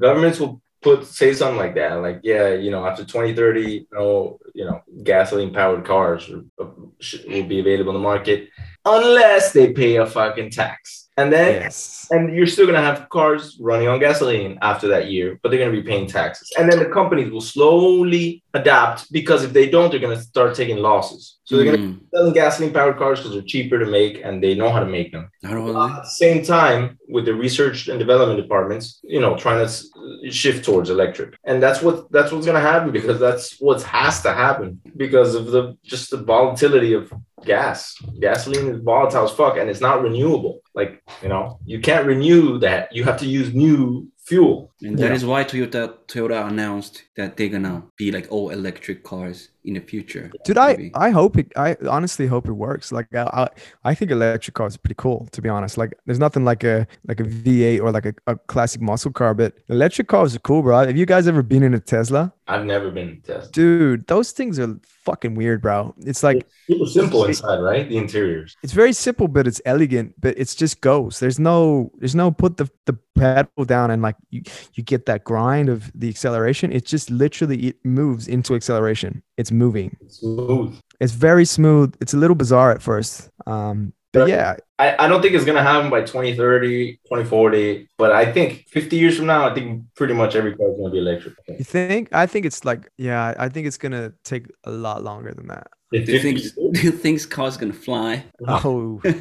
[0.00, 4.64] Governments will put say something like that, like, yeah, you know, after 2030, no, you
[4.64, 6.94] know, gasoline powered cars uh, will,
[7.28, 8.48] will be available in the market
[8.84, 11.09] unless they pay a fucking tax.
[11.20, 12.06] And then, yes.
[12.10, 15.58] and you're still going to have cars running on gasoline after that year, but they're
[15.58, 16.50] going to be paying taxes.
[16.58, 20.54] And then the companies will slowly adapt because if they don't, they're going to start
[20.54, 21.38] taking losses.
[21.44, 21.76] So they're mm.
[21.76, 24.80] going to sell gasoline powered cars because they're cheaper to make and they know how
[24.80, 25.30] to make them.
[25.42, 25.70] Really.
[25.70, 30.64] At the same time, with the research and development departments, you know, trying to shift
[30.64, 34.32] towards electric, and that's what that's what's going to happen because that's what has to
[34.32, 37.12] happen because of the just the volatility of
[37.44, 37.96] gas.
[38.20, 40.60] Gasoline is volatile as fuck, and it's not renewable.
[40.74, 42.94] Like you know, you can't renew that.
[42.94, 44.69] You have to use new fuel.
[44.82, 45.14] And that Yeah.
[45.14, 49.80] is why Toyota Toyota announced that they're gonna be like all electric cars in the
[49.80, 50.30] future.
[50.44, 50.90] Dude, I, maybe.
[50.94, 51.52] I hope it.
[51.54, 52.90] I honestly hope it works.
[52.92, 53.48] Like, I, I,
[53.90, 55.28] I think electric cars are pretty cool.
[55.32, 58.36] To be honest, like, there's nothing like a like a V8 or like a, a
[58.36, 60.78] classic muscle car, but electric cars are cool, bro.
[60.86, 62.32] Have you guys ever been in a Tesla?
[62.48, 63.50] I've never been in Tesla.
[63.52, 65.94] Dude, those things are fucking weird, bro.
[65.98, 67.86] It's like Super simple inside, right?
[67.88, 68.56] The interiors.
[68.62, 70.14] it's very simple, but it's elegant.
[70.18, 71.20] But it's just goes.
[71.20, 74.40] There's no, there's no put the the pedal down and like you
[74.74, 76.72] you get that grind of the acceleration.
[76.72, 79.22] It just literally it moves into acceleration.
[79.36, 79.96] It's moving.
[80.00, 80.78] It's smooth.
[81.00, 81.94] It's very smooth.
[82.00, 83.30] It's a little bizarre at first.
[83.46, 88.30] Um, but yeah, I, I don't think it's gonna happen by 2030, 2040, but I
[88.32, 91.34] think 50 years from now, I think pretty much every car is gonna be electric.
[91.46, 92.08] you think?
[92.12, 95.68] I think it's like yeah, I think it's gonna take a lot longer than that.
[95.92, 96.38] Do you think
[96.72, 98.24] do you think cars gonna fly?
[98.48, 99.10] Oh, no, bro.
[99.12, 99.20] there's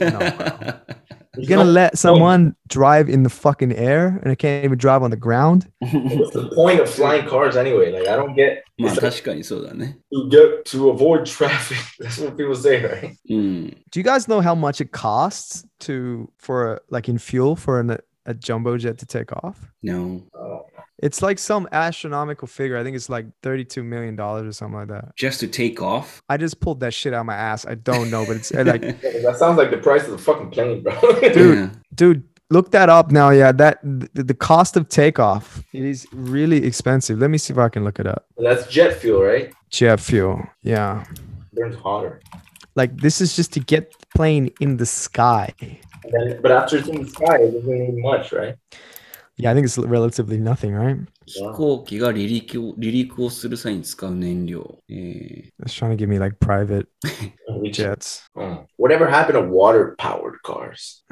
[1.10, 5.12] You're gonna let someone drive in the fucking air and I can't even drive on
[5.12, 5.72] the ground?
[5.80, 7.92] What's the point of flying cars anyway?
[7.92, 8.64] Like I don't get.
[8.80, 8.94] Like,
[10.14, 11.78] to get to avoid traffic.
[12.00, 13.18] That's what people say, right?
[13.30, 13.78] Mm.
[13.92, 17.98] Do you guys know how much it costs to for like in fuel for an,
[18.26, 19.70] a jumbo jet to take off?
[19.84, 20.24] No.
[20.34, 20.69] Oh.
[21.02, 22.78] It's like some astronomical figure.
[22.78, 25.16] I think it's like thirty-two million dollars or something like that.
[25.16, 26.22] Just to take off?
[26.30, 27.66] I just pulled that shit out of my ass.
[27.66, 30.52] I don't know, but it's uh, like, that sounds like the price of the fucking
[30.52, 31.00] plane, bro.
[31.22, 31.36] Dude.
[31.60, 31.70] Yeah.
[31.96, 33.30] dude, look that up now.
[33.30, 37.18] Yeah, that the, the cost of takeoff it is really expensive.
[37.20, 38.26] Let me see if I can look it up.
[38.38, 39.54] That's jet fuel, right?
[39.70, 40.44] Jet fuel.
[40.64, 41.06] Yeah,
[41.54, 42.20] Burns hotter.
[42.76, 45.54] like this is just to get the plane in the sky.
[46.04, 48.56] And then, but after it's in the sky, it doesn't need much, right?
[49.39, 50.97] Yeah, I think it's relatively nothing, right?
[51.27, 54.79] 飛行機が離陸を離陸をする際に使う燃料。
[54.89, 56.87] え It's trying to give me like private
[57.61, 57.97] We jet.
[57.99, 58.23] jets.
[58.37, 58.67] Oh.
[58.77, 61.03] Whatever happened to water powered cars?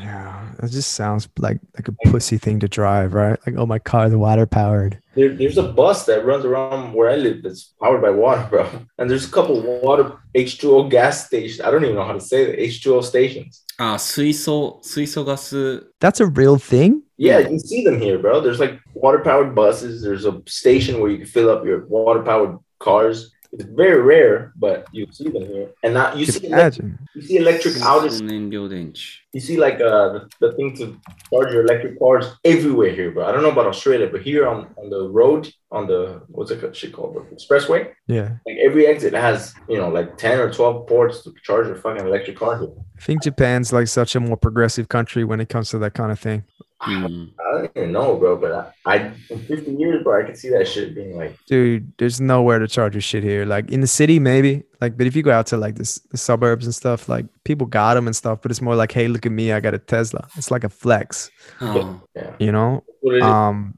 [0.00, 3.38] Yeah, it just sounds like like a pussy thing to drive, right?
[3.46, 4.98] Like, oh, my car's water powered.
[5.14, 8.68] There, there's a bus that runs around where I live that's powered by water, bro.
[8.98, 11.60] And there's a couple water H2O gas stations.
[11.60, 12.58] I don't even know how to say that.
[12.58, 13.64] H2O stations.
[13.83, 15.55] Ah, uh, suiso, gas.
[15.99, 17.01] That's a real thing?
[17.17, 18.39] Yeah, you see them here, bro.
[18.39, 20.03] There's like water powered buses.
[20.03, 23.31] There's a station where you can fill up your water powered cars.
[23.53, 25.71] It's very rare, but you see them here.
[25.83, 29.17] And now you see electric, you see electric outage.
[29.33, 30.97] You see like uh, the, the, thing to
[31.29, 33.25] charge your electric cars everywhere here, bro.
[33.25, 36.75] I don't know about Australia, but here on, on the road, on the what's it
[36.75, 37.25] shit called, bro?
[37.25, 37.91] Expressway.
[38.07, 38.37] Yeah.
[38.45, 42.05] Like every exit has, you know, like 10 or 12 ports to charge your fucking
[42.05, 42.69] electric car here.
[42.97, 46.11] I think Japan's like such a more progressive country when it comes to that kind
[46.11, 46.45] of thing.
[46.81, 47.31] Mm.
[47.39, 48.35] I don't even know, bro.
[48.37, 51.91] But I, I in 50 years, bro, I could see that shit being like, dude,
[51.97, 53.45] there's nowhere to charge your shit here.
[53.45, 54.63] Like in the city, maybe.
[54.79, 57.67] Like, but if you go out to like this, the suburbs and stuff, like people
[57.67, 58.41] got them and stuff.
[58.41, 60.27] But it's more like, hey, look at me, I got a Tesla.
[60.35, 61.29] It's like a flex.
[61.59, 62.01] Oh.
[62.15, 62.35] Yeah.
[62.39, 62.83] You know.
[63.21, 63.75] Um.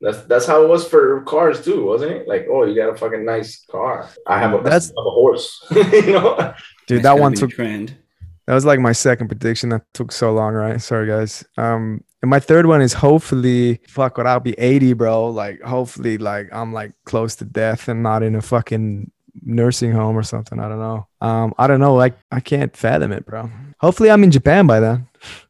[0.00, 2.28] That's that's how it was for cars too, wasn't it?
[2.28, 4.08] Like, oh, you got a fucking nice car.
[4.26, 5.66] I have a, that's, have a horse.
[5.70, 6.54] you know,
[6.86, 7.94] dude, that one took trend.
[8.46, 10.80] That was like my second prediction that took so long, right?
[10.80, 11.44] Sorry, guys.
[11.58, 15.28] Um, and my third one is hopefully, fuck, what I'll be 80, bro.
[15.28, 19.10] Like, hopefully, like I'm like close to death and not in a fucking
[19.42, 20.58] nursing home or something.
[20.58, 21.06] I don't know.
[21.20, 21.94] Um, I don't know.
[21.94, 23.50] Like, I can't fathom it, bro.
[23.80, 25.08] Hopefully, I'm in Japan by then.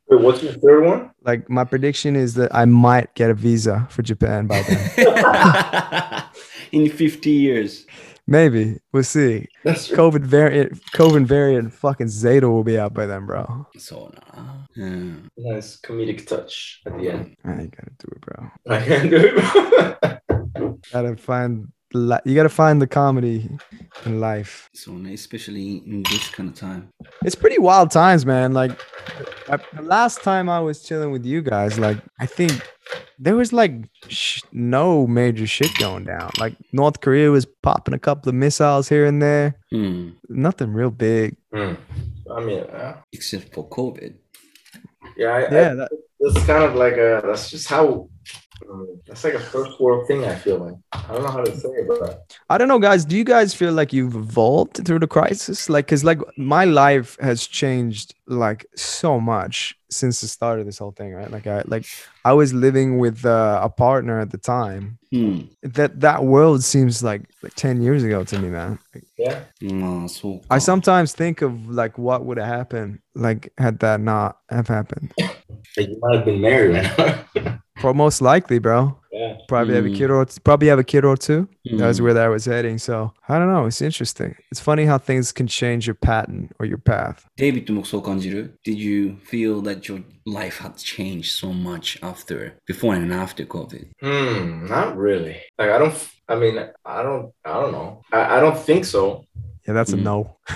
[0.09, 1.11] Wait, what's your third one?
[1.23, 6.25] Like, my prediction is that I might get a visa for Japan by then.
[6.73, 7.87] In 50 years.
[8.29, 9.47] Maybe we'll see.
[9.63, 10.83] That's COVID variant.
[10.93, 11.73] COVID variant.
[11.73, 13.67] Fucking Zeta will be out by then, bro.
[13.79, 14.57] So nah.
[14.75, 15.15] Yeah.
[15.37, 17.37] Nice comedic touch at the end.
[17.45, 18.51] I ain't gotta do it, bro.
[18.69, 20.83] I can't do it.
[20.93, 23.49] Gotta find you got to find the comedy
[24.05, 24.69] in life.
[24.75, 26.89] So especially in this kind of time,
[27.25, 28.53] it's pretty wild times, man.
[28.53, 28.79] Like
[29.49, 32.53] the last time I was chilling with you guys, like I think
[33.19, 33.73] there was like
[34.09, 36.31] sh- no major shit going down.
[36.39, 40.15] Like North Korea was popping a couple of missiles here and there, mm.
[40.29, 41.37] nothing real big.
[41.55, 41.77] Mm.
[42.35, 44.15] I mean, uh, except for COVID.
[45.17, 45.71] Yeah, I, yeah.
[45.71, 48.09] I, that- that's kind of like a that's just how
[48.65, 50.25] Mm, that's like a first world thing.
[50.25, 53.05] I feel like I don't know how to say it, but I don't know, guys.
[53.05, 55.69] Do you guys feel like you've evolved through the crisis?
[55.69, 60.79] Like, cause like my life has changed like so much since the start of this
[60.79, 61.31] whole thing, right?
[61.31, 61.87] Like, I like
[62.25, 64.99] I was living with uh, a partner at the time.
[65.13, 65.43] Hmm.
[65.63, 68.79] That that world seems like like ten years ago to me, man.
[68.95, 69.45] Like, yeah.
[69.61, 74.39] No, so I sometimes think of like what would have happened, like had that not
[74.49, 75.13] have happened.
[75.19, 75.37] Like
[75.77, 77.61] you might have been married.
[77.86, 77.86] now.
[77.86, 78.98] For most likely, bro.
[79.12, 79.96] yeah, Probably have a Mm.
[79.98, 81.48] kid or probably have a kid or two.
[81.66, 82.04] That's Hmm.
[82.06, 82.78] where that was heading.
[82.78, 83.66] So I don't know.
[83.66, 84.36] It's interesting.
[84.52, 87.26] It's funny how things can change your pattern or your path.
[87.38, 93.46] デイビッドもそう感じる Did you feel that your life had changed so much after, before and after
[93.46, 93.88] COVID?
[94.02, 95.36] hmm, not really.
[95.58, 95.94] Like I don't.
[96.30, 97.32] I mean, I don't.
[97.44, 98.02] I don't know.
[98.14, 99.26] I, I don't think so.
[99.68, 100.04] Yeah, that's a Mm.
[100.04, 100.38] no.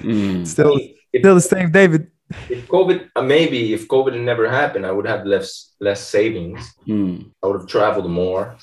[0.00, 0.44] Hmm.
[0.44, 0.78] still,
[1.12, 2.08] If, still the same, David.
[2.49, 6.73] if COVID, uh, maybe if COVID had never happened, I would have less less savings.
[6.85, 7.21] Hmm.
[7.43, 8.57] I would have traveled more,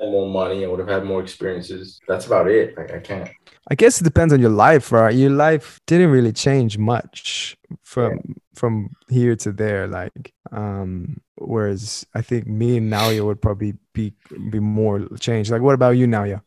[0.00, 0.64] had more money.
[0.64, 2.00] I would have had more experiences.
[2.08, 2.76] That's about it.
[2.76, 3.30] Like I can't.
[3.70, 5.14] I guess it depends on your life, right?
[5.14, 9.86] Your life didn't really change much from from here to there.
[9.86, 14.14] Like, um, whereas I think me and Nalia would probably be
[14.50, 15.50] be more changed.
[15.50, 16.42] Like, what about you, Nalia?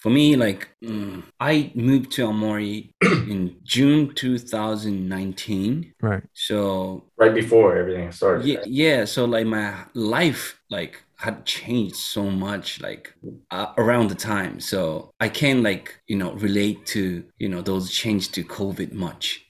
[0.00, 5.94] For me, like, mm, I moved to Aomori in June 2019.
[6.00, 6.22] Right.
[6.34, 8.46] So, Right before everything started.
[8.46, 9.04] yeah, yeah.
[9.04, 13.14] So, like, my life, like, had changed so much, like,
[13.50, 14.60] uh, around the time.
[14.60, 19.40] So, I can't like, you know, relate to, you know, those changes to COVID much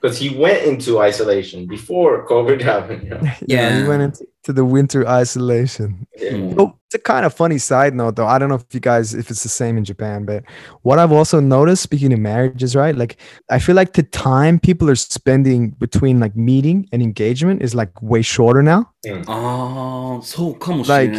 [0.00, 3.06] because he went into isolation before COVID happened.
[3.06, 3.36] Yeah.
[3.46, 6.06] yeah, he went into the winter isolation.
[6.16, 6.54] Yeah.
[6.54, 8.26] So, it's a kind of funny side note, though.
[8.26, 10.42] I don't know if you guys, if it's the same in Japan, but
[10.82, 12.96] what I've also noticed, speaking of marriages, right?
[12.96, 13.16] Like,
[13.48, 18.02] I feel like the time people are spending between like meeting and engagement is like
[18.02, 18.90] way shorter now.
[19.06, 19.24] Mm.
[19.28, 21.12] Ah, so like,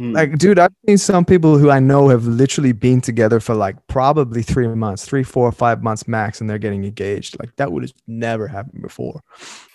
[0.00, 0.14] Mm.
[0.14, 3.76] Like, dude, I've seen some people who I know have literally been together for like
[3.86, 7.36] probably three months, three, four, five months max, and they're getting engaged.
[7.38, 9.20] Like that would have never happened before.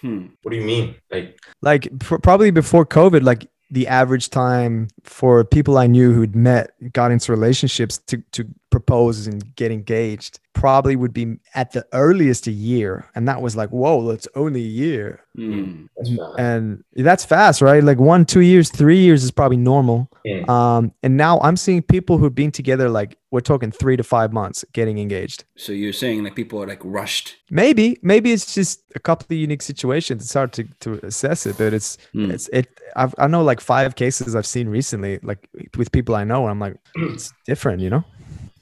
[0.01, 0.27] Hmm.
[0.41, 0.95] What do you mean?
[1.11, 6.35] Like, like pr- probably before COVID, like the average time for people I knew who'd
[6.35, 11.85] met got into relationships to to propose and get engaged, probably would be at the
[11.93, 15.89] earliest a year, and that was like, whoa, that's only a year, うん。
[15.97, 17.83] that's and that's fast, right?
[17.83, 20.09] Like one, two years, three years is probably normal.
[20.25, 20.47] Mm.
[20.49, 24.31] Um, and now I'm seeing people who've been together like we're talking three to five
[24.31, 25.43] months getting engaged.
[25.57, 27.35] So you're saying like people are like rushed.
[27.49, 30.23] Maybe, maybe it's just a couple of unique situations.
[30.23, 32.31] It's hard to, to assess it, but it's Mm.
[32.31, 32.67] it's it.
[32.95, 36.51] I've, I know like five cases I've seen recently, like with people I know, and
[36.51, 38.03] I'm like, it's different, you know?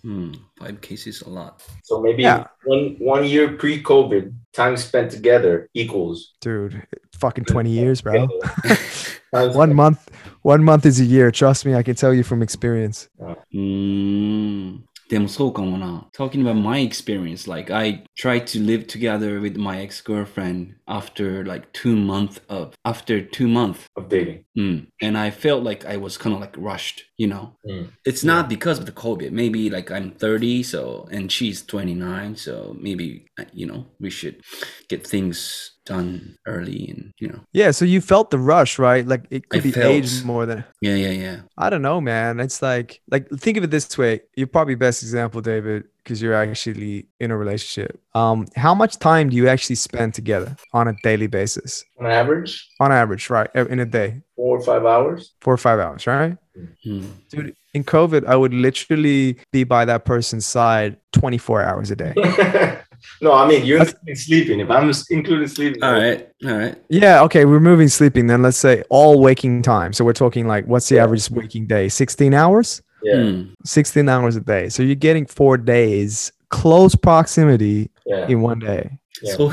[0.03, 0.33] Hmm.
[0.59, 1.61] Five cases a lot.
[1.83, 2.47] So maybe Yeah.
[2.65, 6.83] one one year pre-COVID, time spent together equals Dude,
[7.19, 8.27] fucking 20 years, bro.
[9.31, 10.09] One spent- month,
[10.43, 11.31] one month is a year.
[11.31, 13.09] Trust me, I can tell you from experience.
[13.19, 14.83] うーん。
[15.09, 16.06] でもそうかもな。
[16.12, 21.96] Talking about my experience, like I tried to live together with my ex-girlfriend after like two
[21.96, 23.86] months of after two months.
[23.96, 24.44] of dating.
[24.56, 24.88] Mm.
[25.00, 27.56] And I felt like I was kind of like rushed, you know.
[27.66, 27.92] Mm.
[28.04, 29.32] It's not because of the COVID.
[29.32, 34.42] Maybe like I'm 30, so and she's 29, so maybe uh, you know we should
[34.88, 37.39] get things done early and you know.
[37.51, 39.05] Yeah, so you felt the rush, right?
[39.05, 41.38] Like it could I be felt- age more than Yeah, yeah, yeah.
[41.57, 42.39] I don't know, man.
[42.39, 44.21] It's like like think of it this way.
[44.36, 47.99] You're probably best example, David, because you're actually in a relationship.
[48.15, 51.84] Um, how much time do you actually spend together on a daily basis?
[51.99, 53.49] On average, On average, right?
[53.55, 55.34] In a day, four or five hours.
[55.41, 56.38] four or five hours, right?
[56.84, 57.07] Hmm.
[57.31, 62.13] Dude, in COVID, I would literally be by that person's side 24 hours a day.
[63.21, 64.59] no, I mean you're including sleeping.
[64.59, 66.75] If I'm just including sleeping, All right, all right.
[66.89, 68.41] Yeah, okay, we're moving sleeping then.
[68.41, 69.93] Let's say all waking time.
[69.93, 71.03] So we're talking like what's the Yeah.
[71.03, 71.89] average waking day?
[71.89, 72.81] 16 hours?
[73.03, 73.41] Yeah, Hmm.
[73.65, 74.69] 16 hours a day.
[74.69, 78.27] So you're getting four days, close proximity yeah.
[78.27, 78.97] in one day.
[79.22, 79.36] Yeah.
[79.36, 79.51] So,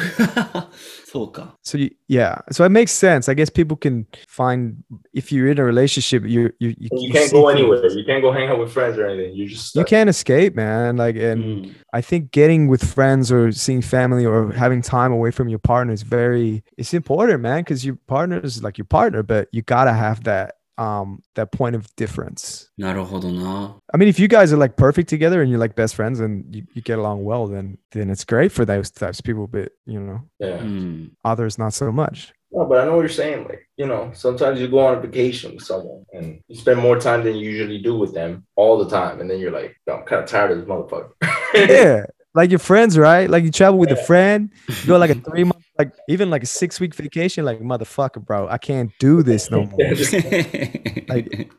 [1.04, 3.28] so, so you, yeah, so it makes sense.
[3.28, 4.82] I guess people can find
[5.12, 7.86] if you're in a relationship, you you you, you can't go anywhere.
[7.86, 9.34] You can't go hang out with friends or anything.
[9.34, 9.80] You just stuck.
[9.80, 10.96] you can't escape, man.
[10.96, 11.74] Like, and mm.
[11.92, 15.92] I think getting with friends or seeing family or having time away from your partner
[15.92, 19.92] is very it's important, man, because your partner is like your partner, but you gotta
[19.92, 22.69] have that um that point of difference.
[22.77, 23.77] なるほどな。
[23.93, 26.43] I mean, if you guys are like perfect together and you're like best friends and
[26.53, 29.71] you, you get along well, then then it's great for those types of people, but
[29.85, 30.59] you know, Yeah.
[30.61, 31.11] うん。
[31.23, 32.33] others not so much.
[32.51, 33.45] No, but I know what you're saying.
[33.49, 36.97] Like, you know, sometimes you go on a vacation with someone and you spend more
[36.99, 39.19] time than you usually do with them all the time.
[39.19, 41.09] And then you're like, "Yo, I'm kind of tired of this motherfucker.
[41.53, 42.05] Yeah.
[42.33, 43.29] Like your friends, right?
[43.29, 44.03] Like you travel with a Yeah.
[44.05, 47.60] friend, you go like a three month like even like a six week vacation, like
[47.60, 49.78] motherfucker, bro, I can't do this no more.
[51.08, 51.50] like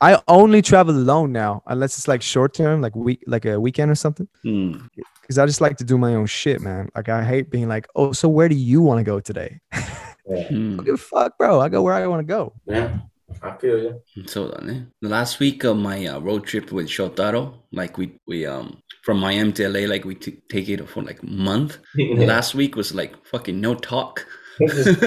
[0.00, 3.90] I only travel alone now, unless it's like short term, like week, like a weekend
[3.90, 4.28] or something.
[4.44, 4.88] Mm.
[5.28, 6.88] Cause I just like to do my own shit, man.
[6.96, 9.60] Like I hate being like, oh, so where do you want to go today?
[9.72, 10.48] yeah.
[10.48, 10.98] mm.
[10.98, 11.60] fuck, bro.
[11.60, 12.54] I go where I want to go.
[12.64, 13.00] Yeah.
[13.42, 14.02] I feel you.
[14.26, 17.42] So eh, the last week of my uh, road trip with Shotaro,
[17.72, 21.22] like we we um from Miami to LA, like we t- take it for like
[21.22, 21.78] month.
[21.96, 24.26] And Last week was like fucking no talk.
[24.58, 24.98] Dude,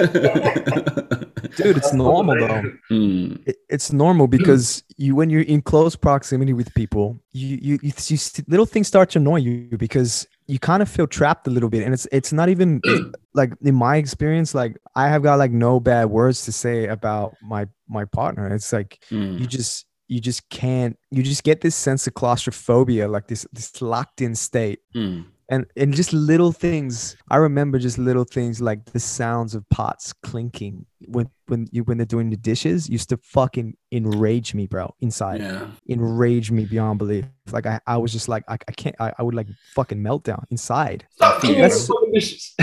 [1.76, 2.62] it's normal though.
[2.88, 3.34] Hmm.
[3.46, 7.92] it, it's normal because you when you're in close proximity with people you you, you,
[8.08, 11.50] you s- little things start to annoy you because you kind of feel trapped a
[11.50, 12.80] little bit and it's it's not even
[13.34, 17.34] like in my experience like i have got like no bad words to say about
[17.42, 19.36] my my partner it's like Hmm.
[19.38, 23.80] you just you just can't you just get this sense of claustrophobia like this this
[23.82, 25.20] locked in state Hmm.
[25.48, 30.12] and and just little things i remember just little things like the sounds of pots
[30.28, 30.76] clinking
[31.14, 35.40] when when you when they're doing the dishes used to fucking enrage me bro inside
[35.40, 35.66] Yeah.
[35.88, 39.22] enrage me beyond belief like i, I was just like i, I can't I, I
[39.22, 42.54] would like fucking meltdown inside Stop cleaning That's- the fucking dishes.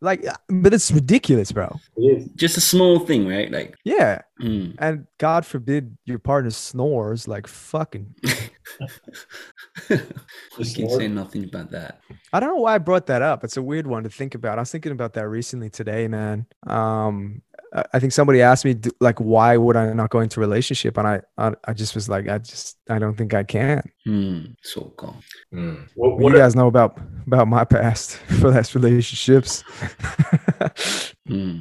[0.00, 2.28] like uh, but it's ridiculous bro It is.
[2.34, 3.50] Just a small thing, right?
[3.50, 4.70] Like, yeah hmm.
[4.78, 8.14] and god forbid your partner snores like fucking
[9.90, 10.00] I
[10.58, 12.00] Just can say nothing about that.
[12.32, 13.44] I don't know why I brought that up.
[13.44, 14.58] It's a weird one to think about.
[14.58, 16.46] I was thinking about that recently today, man.
[16.66, 17.42] Um,
[17.92, 20.98] I think somebody asked me like, why would I not go into relationship?
[20.98, 23.82] And I, I, I just was like, I just, I don't think I can.
[24.04, 25.20] Hmm, so calm.
[25.54, 25.88] Mm.
[25.94, 29.62] What, what you guys know about about my past for last relationships.
[31.28, 31.60] Hmm.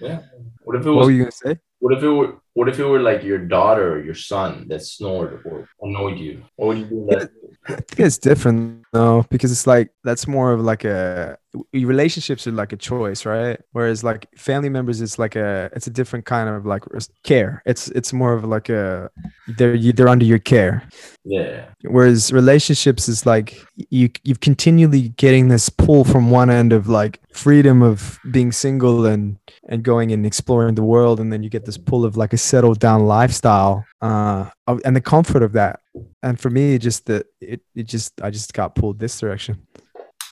[0.00, 0.20] Yeah.
[0.62, 0.96] What if it was?
[0.96, 1.58] What were you gonna say?
[1.80, 2.36] What if it were?
[2.54, 6.42] What if it were like your daughter or your son that snored or annoyed you?
[6.56, 7.06] What would you do?
[7.10, 7.30] That?
[7.68, 11.38] I think it's different though, because it's like that's more of like a
[11.72, 13.60] relationships are like a choice, right?
[13.72, 16.84] Whereas like family members, it's like a it's a different kind of like
[17.24, 17.62] care.
[17.66, 19.10] It's it's more of like a
[19.58, 20.88] they're you, they're under your care.
[21.24, 21.66] Yeah.
[21.82, 27.20] whereas relationships is like you you've continually getting this pull from one end of like
[27.32, 29.36] freedom of being single and
[29.68, 32.38] and going and exploring the world and then you get this pull of like a
[32.40, 34.48] settled down lifestyle uh
[34.84, 35.80] and the comfort of that.
[36.22, 39.66] And for me just that it, it just i just got pulled this direction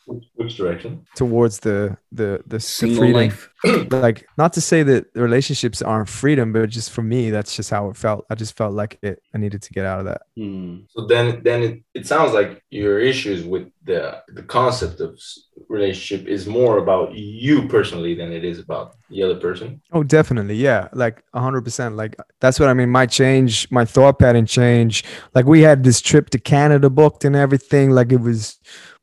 [0.09, 1.05] Which, which direction?
[1.15, 3.51] towards the the the, the Single freedom life.
[3.91, 7.71] like not to say that the relationships aren't freedom but just for me that's just
[7.71, 10.23] how it felt i just felt like it i needed to get out of that
[10.39, 10.83] Hmm.
[10.91, 15.19] So then, then it, it sounds like your issues with the the concept of
[15.69, 19.81] relationship is more about you personally than it is about the other person.
[19.93, 20.55] Oh, definitely.
[20.55, 20.89] Yeah.
[20.93, 21.97] Like a hundred percent.
[21.97, 22.91] Like that's what I mean.
[22.91, 25.05] My change, my thought pattern change.
[25.35, 27.91] Like we had this trip to Canada booked and everything.
[27.91, 28.59] Like it was,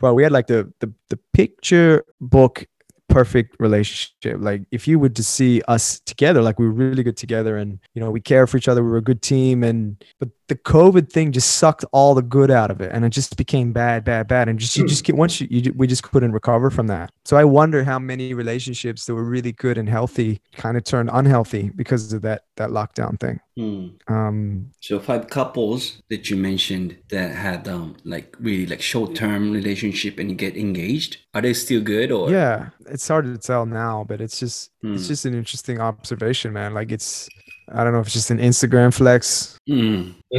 [0.06, 2.68] well, we had like the, the, the picture book
[3.10, 4.38] perfect relationship.
[4.39, 7.80] Like if you were to see us together, like we were really good together and,
[7.95, 8.84] you know, we care for each other.
[8.84, 9.64] We were a good team.
[9.64, 12.91] And, but the COVID thing just sucked all the good out of it.
[12.93, 14.48] And it just became bad, bad, bad.
[14.48, 17.12] And just, you just get, once you, you, we just couldn't recover from that.
[17.26, 21.10] So I wonder how many relationships that were really good and healthy kind of turned
[21.12, 23.39] unhealthy because of that, that lockdown thing.
[23.58, 23.88] Hmm.
[24.14, 29.52] Um, So five couples that you mentioned that had um like really like short term
[29.52, 31.18] relationship and you get engaged.
[31.34, 35.04] Are they still good or yeah, it's hard to tell now, but it's just, it's
[35.04, 35.08] Hmm.
[35.08, 36.74] just an interesting observation, man.
[36.74, 37.30] Like it's,
[37.73, 40.16] I don't know if it's just an Instagram flex.うん。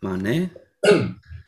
[0.00, 0.52] まあね。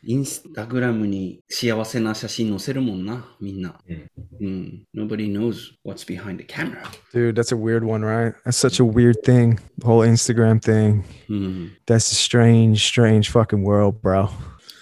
[0.03, 3.75] インスタグラムに幸せな写真載せるもんな、みんな。
[4.41, 4.87] うん。
[4.95, 6.83] Nobody knows what's behind the camera.
[7.13, 8.35] Dude, that's a weird one, right?
[8.45, 9.59] That's such a weird thing.
[9.79, 11.05] The whole Instagram thing.
[11.29, 11.77] うん。
[11.87, 14.31] That's a strange, strange fucking world, bro.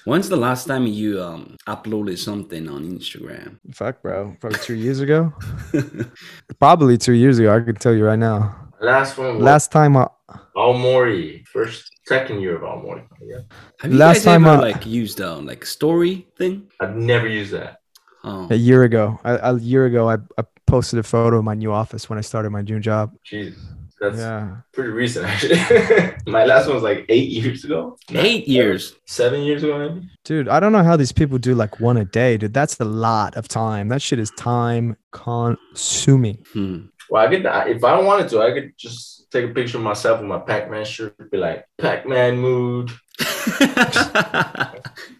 [0.06, 3.58] When's the last time you um uploaded something on Instagram?
[3.74, 4.36] Fuck, bro.
[4.40, 5.32] Probably two years ago.
[6.60, 7.54] Probably two years ago.
[7.54, 8.61] I can tell you right now.
[8.83, 10.07] Last one was Last time I,
[10.55, 13.03] Aomori, first, second year of Aomori.
[13.21, 13.37] Yeah.
[13.79, 16.67] Have you Last guys time ever I- like used uh, like story thing?
[16.79, 17.77] I've never used that.
[18.25, 18.47] Oh.
[18.49, 21.73] a year ago, a, a year ago, I, I posted a photo of my new
[21.73, 23.11] office when I started my new job.
[23.25, 23.59] Jesus,
[23.99, 24.57] that's Yeah.
[24.71, 25.57] pretty recent actually.
[26.25, 27.97] My last one was like eight years ago.
[28.11, 28.95] Eight years.
[29.05, 30.07] Seven years ago, maybe.
[30.23, 32.53] Dude, I don't know how these people do like one a day, dude.
[32.53, 33.89] That's a lot of time.
[33.89, 36.45] That shit is time consuming.
[36.53, 36.77] Hmm.
[37.13, 40.19] Well, I could if I wanted to, I could just take a picture of myself
[40.19, 42.89] in my Pac-Man shirt, be like Pac-Man mood.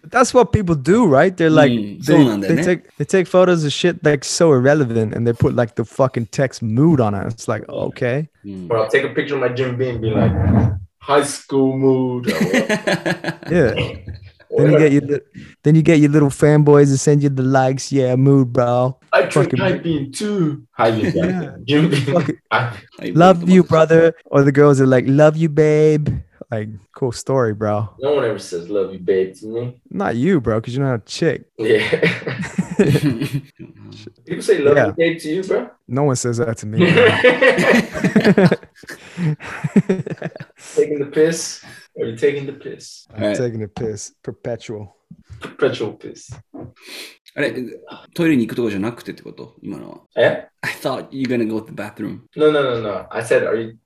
[0.02, 1.36] That's what people do, right?
[1.36, 5.14] They're like mm, they, they, they take they take photos of shit like so irrelevant,
[5.14, 7.28] and they put like the fucking text mood on it.
[7.28, 8.28] It's like okay.
[8.44, 8.70] Mm.
[8.70, 10.32] Or I'll take a picture of my Jim Beam, be like
[10.98, 12.26] high school mood.
[13.52, 13.94] yeah.
[14.56, 15.20] Then you get your
[15.62, 17.90] then you get your little fanboys to send you the likes.
[17.92, 18.98] Yeah, mood, bro.
[19.12, 20.66] I drink fucking- too.
[20.78, 21.00] Bean.
[21.00, 21.10] Yeah.
[21.14, 21.56] Yeah.
[21.64, 22.00] Jim Beam.
[22.02, 24.14] Fucking- I- I Love you, brother.
[24.26, 26.08] Or the girls are like, love you, babe.
[26.50, 27.88] Like, cool story, bro.
[28.00, 29.80] no one ever says love you, babe, to me.
[29.90, 31.46] Not you, bro, because you're not a chick.
[31.58, 31.88] Yeah.
[34.26, 34.86] People say love Yeah.
[34.88, 35.70] you, babe, to you, bro.
[35.88, 36.78] No one says that to me.
[40.74, 41.64] taking the piss.
[42.00, 43.06] Are you taking the piss?
[43.14, 43.36] I'm Right.
[43.36, 44.12] taking a piss.
[44.22, 44.88] Perpetual.
[45.40, 46.34] Perpetual piss.
[47.36, 47.52] あれ、
[48.14, 49.98] トイレに行くとこじゃなくてってこと今のは。
[50.16, 50.44] Eh?
[50.62, 52.20] I thought you're gonna go to the bathroom.
[52.36, 53.06] No, no, no, no.
[53.10, 53.76] I said, are you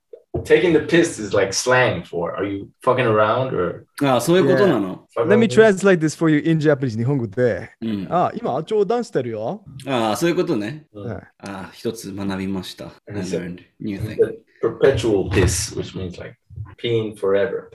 [0.44, 5.06] taking the piss is like slang for are you fucking around or ああ、そういうことなの。
[5.16, 6.96] fucking Let me translate this for you in Japanese.
[6.96, 7.70] 日本語で。
[7.80, 8.06] うん。
[8.10, 9.64] あ、今、冗談してるよ。
[9.86, 10.86] ああ、そういうことね。
[10.92, 12.86] うんはいああ、一つ学びました。
[13.08, 14.16] I learned new thing.
[14.16, 16.36] The perpetual piss, which means like
[16.82, 17.70] Peeing forever.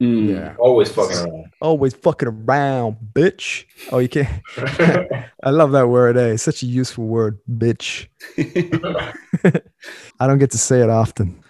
[0.00, 0.28] Mm.
[0.28, 0.54] Yeah.
[0.58, 1.44] Always fucking around.
[1.60, 3.64] Always fucking around, bitch.
[3.90, 4.28] Oh, you can't.
[5.42, 6.32] I love that word, eh?
[6.34, 8.08] It's such a useful word, bitch.
[10.20, 11.42] I don't get to say it often.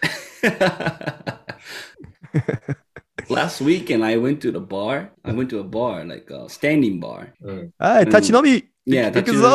[3.29, 5.11] Last weekend, I went to the bar.
[5.25, 7.33] I went to a bar, like a standing bar.
[7.43, 7.73] Mm.
[7.81, 8.43] Hey, mm.
[8.43, 8.63] me.
[8.85, 9.49] Yeah, that's usually,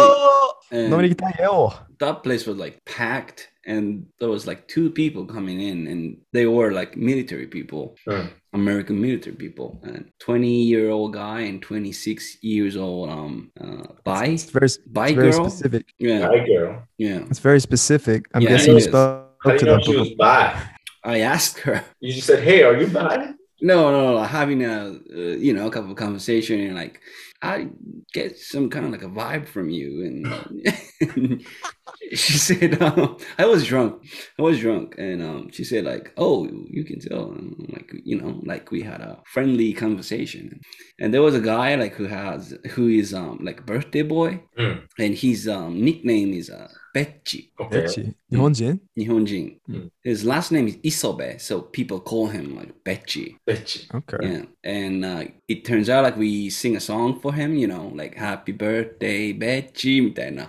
[1.99, 6.45] That place was like packed, and there was like two people coming in, and they
[6.45, 8.29] were like military people, sure.
[8.53, 13.87] American military people, and twenty year old guy and twenty six years old um uh,
[14.03, 15.49] bi it's, it's very, bi it's very girl?
[15.49, 18.27] specific yeah bi girl yeah it's very specific.
[18.33, 20.61] I'm yeah, guessing you spoke How to you know she was bi.
[21.03, 21.83] I asked her.
[21.99, 24.23] You just said, "Hey, are you bi?" No, no, no.
[24.23, 26.99] Having a uh, you know a couple of conversation and like
[27.41, 27.69] I
[28.13, 31.41] get some kind of like a vibe from you, and
[32.11, 34.03] she said um, I was drunk.
[34.39, 38.19] I was drunk, and um, she said like, "Oh, you can tell." And like you
[38.19, 40.59] know, like we had a friendly conversation,
[40.99, 44.81] and there was a guy like who has who is um like birthday boy, Mm.
[44.99, 47.51] and his um nickname is uh Betchi.
[47.59, 47.81] Okay.
[47.81, 49.57] エッチ日本人 Nihonjin.
[49.69, 49.89] Mm.
[50.03, 53.37] His last name is Isobe, so people call him like Betchi.
[53.47, 53.87] Bitch.
[53.93, 54.17] Okay.
[54.21, 57.91] Yeah, and uh, it turns out like we sing a song for him, you know,
[57.95, 60.45] like Happy Birthday, Betchy みたいな。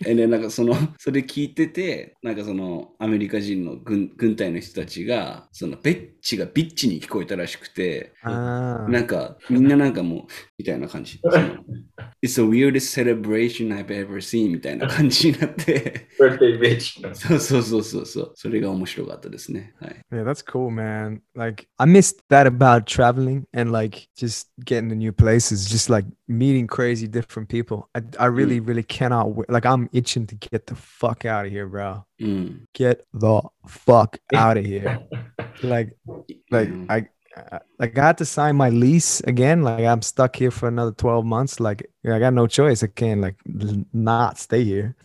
[0.00, 10.20] で、なんかその、それ聞いてて、なんかそのアメリカ人の軍軍隊の人たちが、そのベッチがビッチに聞こえたらしくて、なんかみんななんかもう、
[10.58, 11.18] みたいな感じ。
[12.22, 15.59] It's the weirdest celebration I've ever seen みたいな感じになって、
[16.19, 17.15] Birthday bitch.
[17.15, 19.73] そうそうそうそうそう、それが面白かったですね。
[19.79, 19.95] はい。
[20.11, 21.21] Yeah, that's cool, man.
[21.35, 26.07] Like I missed that about traveling and like just getting to new places, just like
[26.27, 27.87] meeting crazy different people.
[27.93, 29.49] I, I really, really cannot wait.
[29.49, 32.03] Like I'm itching to get the fuck out of here, bro.
[32.19, 32.65] うん。
[32.73, 35.01] Get the fuck out of here.
[35.63, 35.95] Like,
[36.51, 36.85] like Mm.
[36.89, 37.07] I, I,
[37.78, 39.62] like I had to sign my lease again.
[39.62, 41.60] Like I'm stuck here for another 12 months.
[41.60, 42.82] Like I got no choice.
[42.82, 43.36] I can't like
[43.92, 44.96] not stay here.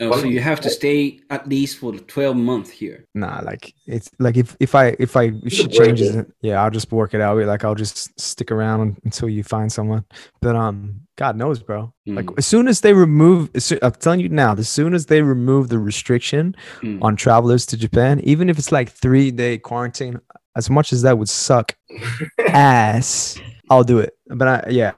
[0.00, 3.04] Oh, so you have to stay at least for the 12 month here.
[3.14, 6.26] Nah, like it's like if if I if I changes, it.
[6.40, 7.36] yeah, I'll just work it out.
[7.44, 10.04] Like I'll just stick around until you find someone.
[10.40, 11.92] But um, God knows, bro.
[12.06, 12.38] Like Mm.
[12.38, 13.50] as soon as they remove,
[13.82, 17.02] I'm telling you now, as soon as they remove the restriction Mm.
[17.02, 20.20] on travelers to Japan, even if it's like three day quarantine,
[20.56, 21.74] as much as that would suck
[22.48, 23.38] ass,
[23.70, 24.16] I'll do it.
[24.28, 24.92] But I, yeah,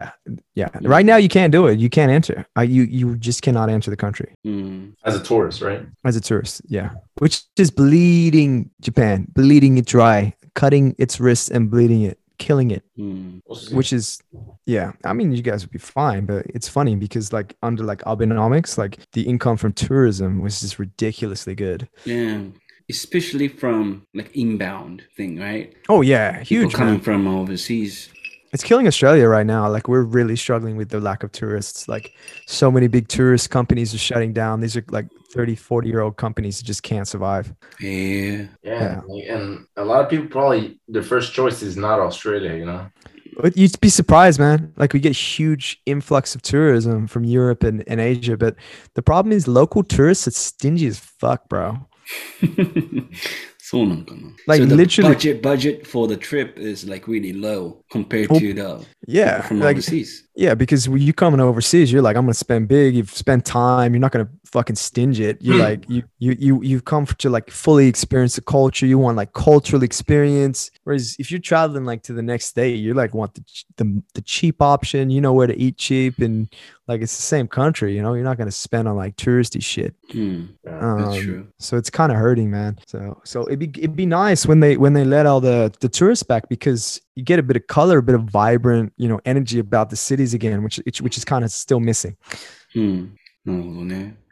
[0.55, 0.69] yeah.
[0.83, 1.79] Right now you can't do it.
[1.79, 2.47] You can't enter.
[2.57, 4.95] I, you you just cannot enter the country Mm.
[5.05, 5.85] As a tourist, right?
[6.05, 6.63] as a tourist.
[6.69, 12.71] Yeah, which is bleeding Japan, bleeding it dry, cutting its wrists and bleeding it, killing
[12.71, 12.83] it.
[12.99, 13.41] Mm.
[13.73, 14.21] Which is,
[14.67, 14.93] yeah.
[15.05, 18.79] I mean, you guys would be fine, but it's funny because like under like Abenomics,
[18.79, 21.89] like the income from tourism was just ridiculously good.
[22.05, 22.43] Yeah.
[22.89, 25.75] Especially from like inbound thing, right?
[25.89, 27.03] Oh yeah, huge People coming Man.
[27.03, 28.11] from overseas.
[28.53, 29.69] It's killing Australia right now.
[29.69, 31.89] Like we're really struggling with the lack of tourists.
[31.89, 32.13] Like
[32.47, 34.61] so many big tourist companies are shutting down.
[34.61, 37.53] These are like 30, 40 year old companies that just can't survive.
[37.81, 38.47] Yeah.
[38.63, 39.01] Yeah.
[39.29, 42.87] And a lot of people probably their first choice is not Australia, you know?
[43.39, 44.73] But you'd be surprised, man.
[44.77, 48.57] Like we get huge influx of tourism from Europe and, and Asia, but
[48.95, 51.86] the problem is local tourists are stingy as fuck, bro.
[53.58, 58.28] そうなんかな Like, so the literally- budget budget for the trip is like really low compared
[58.32, 60.25] Oh, to the Yeah, from like overseas.
[60.37, 62.95] yeah, because when you coming overseas, you're like, I'm gonna spend big.
[62.95, 63.95] You've spent time.
[63.95, 65.41] You're not gonna fucking stinge it.
[65.41, 68.85] You're like, you you you you've come to like fully experience the culture.
[68.87, 70.71] You want like cultural experience.
[70.85, 73.45] Whereas if you're traveling like to the next state, you're like want the
[73.79, 75.09] the, the cheap option.
[75.11, 76.49] You know where to eat cheap and
[76.87, 77.97] like it's the same country.
[77.97, 79.95] You know, you're not gonna spend on like touristy shit.
[80.13, 80.95] Hmm, Yeah.
[80.99, 81.47] that's Um, true.
[81.59, 82.79] So it's kind of hurting, man.
[82.87, 85.89] So so it'd be it'd be nice when they when they let all the the
[85.89, 89.21] tourists back because you get a bit of color, a bit of vibrant, you know,
[89.25, 92.17] energy about the cities again, which which is kind of still missing.
[92.73, 93.07] Hmm.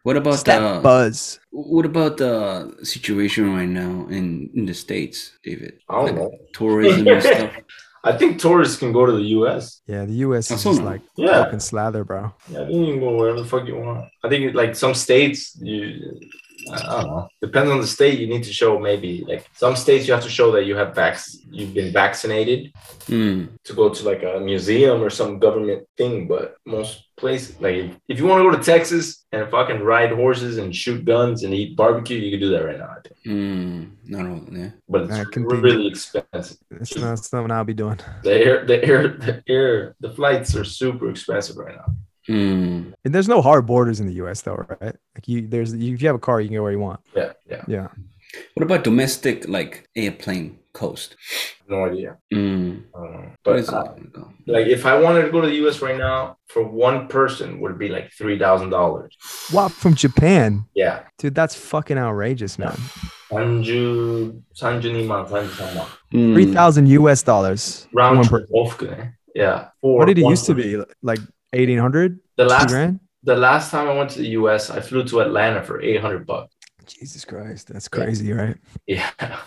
[0.02, 1.40] What about that the buzz?
[1.50, 5.80] What about the situation right now in in the states, David?
[5.88, 7.56] I don't like know tourism and stuff.
[8.06, 9.80] I think tourists can go to the U.S.
[9.86, 10.50] Yeah, the U.S.
[10.50, 11.42] is just like yeah.
[11.42, 12.34] fucking slather, bro.
[12.50, 14.10] Yeah, you can go wherever the fuck you want.
[14.22, 16.20] I think like some states, you
[16.72, 17.28] I don't know.
[17.40, 18.18] Depends on the state.
[18.18, 20.94] You need to show maybe like some states you have to show that you have
[20.94, 21.18] vac-
[21.50, 22.72] you've been vaccinated
[23.06, 23.48] mm.
[23.64, 26.26] to go to like a museum or some government thing.
[26.26, 30.58] But most places, like if you want to go to Texas and fucking ride horses
[30.58, 32.94] and shoot guns and eat barbecue, you can do that right now.
[32.96, 33.16] I think.
[33.26, 33.90] Mm.
[34.06, 34.70] No, yeah.
[34.88, 36.58] But it's really expensive.
[36.70, 38.00] It's not something I'll be doing.
[38.22, 41.94] The air, the air, the air, the flights are super expensive right now.
[42.28, 42.94] Mm.
[43.04, 44.42] And there's no hard borders in the U.S.
[44.42, 44.96] though, right?
[45.14, 47.00] Like you, there's you, if you have a car, you can go where you want.
[47.14, 47.88] Yeah, yeah, yeah.
[48.54, 51.16] What about domestic, like airplane coast?
[51.68, 52.18] No idea.
[52.32, 52.84] Mm.
[52.94, 53.94] Uh, but uh,
[54.46, 55.80] like, if I wanted to go to the U.S.
[55.82, 59.16] right now, for one person would be like three thousand dollars.
[59.50, 60.64] What from Japan?
[60.74, 62.76] Yeah, dude, that's fucking outrageous, man.
[63.30, 64.42] Sanju.
[66.10, 66.34] Hmm.
[66.34, 67.22] Three thousand U.S.
[67.22, 67.88] dollars.
[67.92, 68.94] Round one person.
[68.94, 69.06] Eh?
[69.34, 69.68] Yeah.
[69.80, 70.56] What did it used person.
[70.56, 71.18] to be like?
[71.54, 72.18] Eighteen hundred?
[72.36, 73.00] The last grand?
[73.22, 76.54] the last time I went to the US, I flew to Atlanta for 800 bucks.
[76.86, 78.56] Jesus Christ, that's crazy, right?
[78.86, 79.08] Yeah.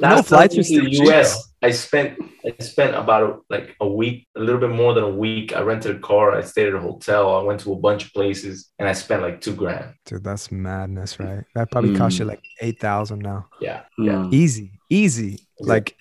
[0.00, 3.76] No Last time I flights went to the US, I spent I spent about like
[3.80, 5.54] a week, a little bit more than a week.
[5.54, 8.12] I rented a car, I stayed at a hotel, I went to a bunch of
[8.12, 9.94] places, and I spent like two grand.
[10.06, 11.44] Dude, that's madness, right?
[11.54, 12.28] That probably cost you Mm.
[12.28, 13.46] like eight thousand now.
[13.60, 13.82] Yeah.
[13.96, 14.28] Yeah.
[14.32, 15.38] Easy, easy.
[15.60, 15.96] Like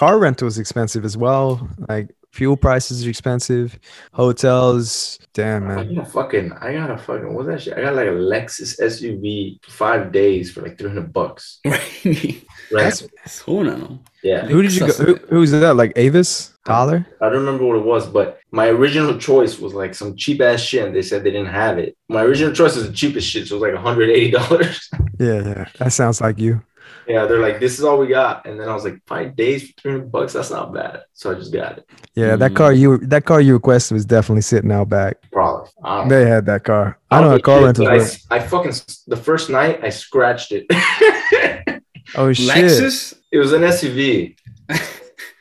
[0.00, 1.68] car rental is expensive as well.
[1.88, 3.78] Like Fuel prices are expensive.
[4.12, 5.78] Hotels, damn man.
[5.78, 7.78] I got a fucking, I got a fucking, what's that shit?
[7.78, 11.60] I got like a Lexus SUV five days for like three hundred bucks.
[11.64, 12.42] right.
[12.72, 14.00] That's know.
[14.24, 14.46] Yeah.
[14.46, 14.92] Who did you go?
[14.94, 15.76] Who, who was that?
[15.76, 17.06] Like Avis Dollar?
[17.20, 20.60] I don't remember what it was, but my original choice was like some cheap ass
[20.60, 21.96] shit, and they said they didn't have it.
[22.08, 24.90] My original choice was the cheapest shit, so it was like one hundred eighty dollars.
[25.20, 26.60] yeah, yeah, that sounds like you
[27.06, 27.26] yeah.
[27.26, 28.46] They're like, this is all we got.
[28.46, 30.32] And then I was like, five days for 300 bucks.
[30.32, 31.02] That's not bad.
[31.12, 31.88] So I just got it.
[32.14, 32.56] Yeah, that Mm.
[32.56, 35.16] car you that car you requested was definitely sitting out back.
[35.32, 35.70] Probably.
[35.82, 36.18] I don't know.
[36.24, 36.98] They had that car.
[37.10, 38.36] I know don't how car know, rentals but.
[38.36, 38.72] I, I fucking,
[39.06, 40.66] the first night I scratched it.
[42.16, 42.48] Oh shit!
[42.54, 43.14] Lexus?
[43.32, 44.36] it was an SUV.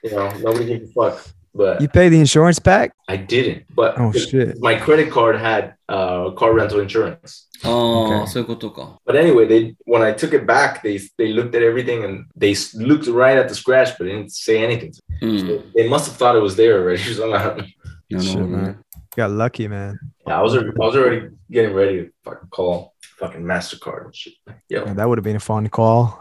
[0.03, 1.25] You know, nobody gave a fuck.
[1.54, 2.92] But You pay the insurance back?
[3.08, 3.64] I didn't.
[3.74, 4.58] But Oh shit!
[4.60, 8.26] my credit card had uh, car rental insurance.ああ、 Okay.
[8.28, 8.98] そういうことか。
[9.04, 12.52] But anyway, they when I took it back, they they looked at everything and they
[12.52, 14.92] s- looked right at the scratch, but didn't say anything.
[15.22, 15.40] うん。
[15.40, 16.98] So they must have thought it was there already.
[17.02, 17.64] So I, なる
[18.10, 19.98] ほ Shit, どね man.。Got lucky, man.
[20.28, 24.14] yeah, I was already, I was already getting ready to fucking call fucking Mastercard and
[24.14, 24.34] shit.
[24.68, 26.20] Yo, Yeah, that would have been a fun call.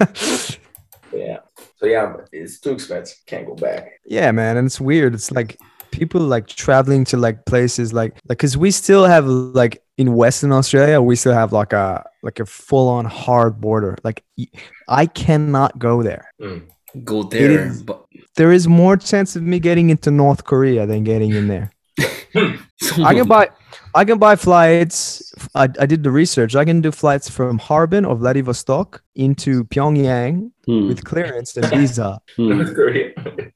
[1.13, 1.37] yeah.
[1.76, 3.18] So yeah, it's too expensive.
[3.26, 4.00] Can't go back.
[4.06, 5.14] yeah, man, and it's weird.
[5.14, 5.58] It's like
[5.90, 10.52] people like traveling to like places like like because we still have like in Western
[10.52, 13.96] Australia, we still have like a like a full on hard border.
[14.04, 14.24] Like
[14.88, 16.30] I cannot go there.
[16.40, 16.62] Mm.
[17.04, 17.66] Go there.
[17.68, 18.04] is- but-
[18.36, 21.70] There is more chance of me getting into North Korea than getting in there.
[22.34, 23.48] I can buy
[23.96, 25.32] I can buy flights.
[25.54, 26.54] I, I did the research.
[26.54, 30.88] I can do flights from Harbin or Vladivostok into Pyongyang hmm.
[30.88, 32.20] with clearance and visa.
[32.36, 32.62] Hmm.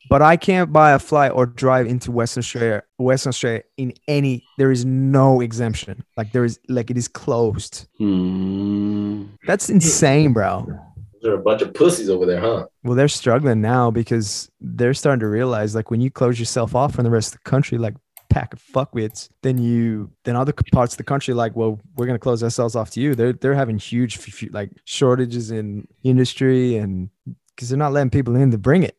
[0.09, 2.83] But I can't buy a flight or drive into Western Australia.
[2.97, 4.43] Western Australia in any.
[4.57, 6.03] There is no exemption.
[6.17, 7.87] Like there is like it is closed.
[7.99, 9.27] Hmm.
[9.47, 10.67] That's insane, bro.
[11.23, 12.67] There are a bunch of pussies over there, huh?
[12.83, 16.95] Well, they're struggling now because they're starting to realize like when you close yourself off
[16.95, 17.95] from the rest of the country, like
[18.31, 22.19] pack of fuckwits, then you, then other parts of the country, like, well, we're gonna
[22.19, 23.15] close ourselves off to you.
[23.15, 24.19] They're they're having huge
[24.53, 27.11] like shortages in industry and
[27.55, 28.97] because they're not letting people in to bring it.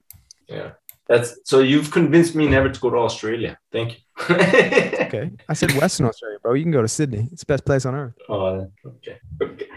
[0.48, 0.72] Yeah.
[1.08, 3.58] That's so you've convinced me never to go to Australia.
[3.72, 4.36] Thank you.
[5.12, 6.54] Okay, I said Western Australia, bro.
[6.54, 7.28] You can go to Sydney.
[7.34, 8.14] It's the best place on earth.
[8.30, 9.20] Oh, okay.
[9.42, 9.68] Okay.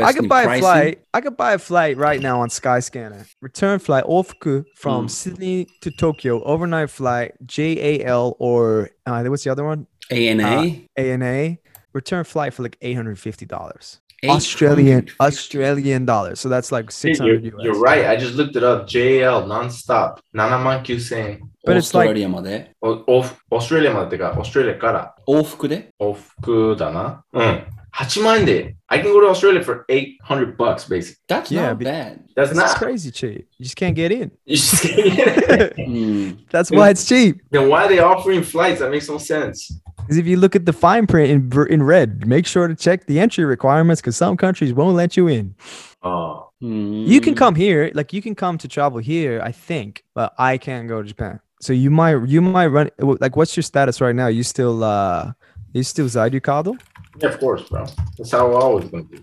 [0.00, 0.64] I could buy pricing.
[0.64, 1.04] a flight.
[1.14, 3.26] I could buy a flight right now on Skyscanner.
[3.40, 5.10] Return flight Ofuku from mm.
[5.10, 6.42] Sydney to Tokyo.
[6.42, 9.86] Overnight flight JAL or uh, what's the other one?
[10.10, 10.44] ANA.
[10.44, 11.58] Uh, ANA.
[11.92, 14.00] Return flight for like eight hundred fifty dollars.
[14.24, 16.38] Australian Australian dollars.
[16.40, 18.06] So that's like six hundred you're, you're, right.
[18.06, 18.86] I just looked it up.
[18.86, 20.20] JAL nonstop.
[20.34, 21.40] Nanaman Kyusen.
[21.64, 22.72] But it's like Australia まで。
[22.80, 25.14] オフ、オーストラリアまでてか、オーストラリアから。
[25.28, 27.24] 往復で往復だな。
[27.32, 27.66] うん。
[27.93, 28.75] 8万円で。
[28.89, 31.17] I can go to Australia for 800 bucks, basically.
[31.27, 32.19] That's Yeah, not be- bad.
[32.35, 32.77] That's That's not.
[32.77, 33.47] crazy cheap.
[33.57, 34.31] You just can't get in.
[34.45, 35.75] You just can't get it.
[35.77, 36.37] うん。
[36.51, 37.41] That's why it's cheap.
[37.51, 38.79] then why are they offering flights?
[38.79, 39.73] That makes no sense.
[39.97, 42.75] Because if you look at the fine print in br- in red, make sure to
[42.75, 45.55] check the entry requirements because some countries won't let you in.
[46.03, 47.23] Oh, You Mm.
[47.23, 50.87] can come here, like you can come to travel here, I think, but I can't
[50.87, 51.39] go to Japan.
[51.61, 52.89] So you might you might run
[53.19, 54.27] like what's your status right now?
[54.27, 55.33] You still uh
[55.73, 56.77] you still Zaidukado?
[57.20, 57.84] Yeah, of course, bro.
[58.16, 59.20] That's how we're always gonna be.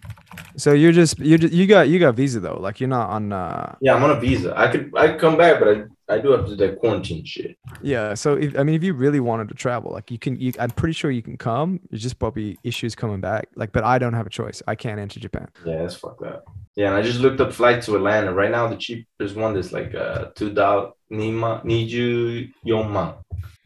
[0.57, 2.59] So you're just you just you got you got visa though.
[2.59, 4.53] Like you're not on uh Yeah, I'm on a visa.
[4.57, 7.23] I could I could come back, but I, I do have to do that quarantine
[7.25, 7.57] shit.
[7.81, 8.13] yeah.
[8.13, 10.71] So if, I mean if you really wanted to travel, like you can you I'm
[10.71, 11.79] pretty sure you can come.
[11.89, 13.47] There's just probably issues coming back.
[13.55, 14.61] Like, but I don't have a choice.
[14.67, 15.47] I can't enter Japan.
[15.65, 16.45] Yeah, that's fucked up.
[16.75, 18.33] Yeah, and I just looked up flight to Atlanta.
[18.33, 23.15] Right now, the cheapest one is like uh two dollar nima niju yonman.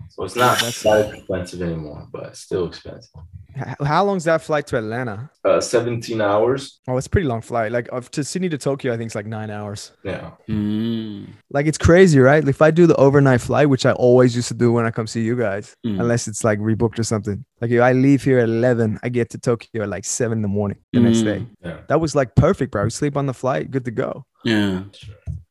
[0.10, 3.10] So it's not that expensive anymore, but still expensive.
[3.56, 5.30] H- How long's that flight to Atlanta?
[5.46, 6.80] Uh, 17 hours.
[6.88, 7.72] Oh, it's a pretty long flight.
[7.72, 9.92] Like of to Sydney to Tokyo, I think it's like nine hours.
[10.04, 10.32] Yeah.
[10.50, 11.28] Mm.
[11.52, 12.48] Like it's crazy, right?
[12.48, 15.08] If I do the overnight flight, which I always used to do when I come
[15.08, 16.00] see you guys, Mm.
[16.00, 17.44] unless it's like rebooked or something.
[17.62, 20.42] Like if I leave here at eleven, I get to Tokyo at like seven in
[20.42, 21.24] the morning the next Mm.
[21.26, 21.46] day.
[21.64, 21.78] Yeah.
[21.88, 22.90] That was like perfect, bro.
[22.90, 24.26] sleep on the flight, good to go.
[24.44, 24.84] Yeah.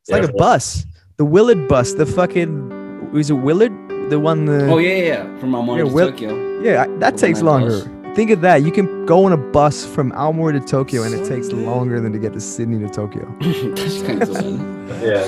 [0.01, 0.85] It's like a bus,
[1.17, 3.69] the Willer bus, the fucking is it Willer?
[4.09, 5.39] The one the Oh yeah, yeah, yeah.
[5.39, 6.52] From Amman Yeah, to Will- Tokyo.
[6.63, 7.69] Yeah, I- that takes longer.
[7.71, 7.89] bus.
[8.15, 8.63] Think of that.
[8.63, 12.13] You can go on a bus from Aomori to Tokyo, and it takes longer than
[12.13, 13.27] to get to Sydney to Tokyo.
[13.41, 14.59] 確かにそうだね。
[15.03, 15.25] Yeah.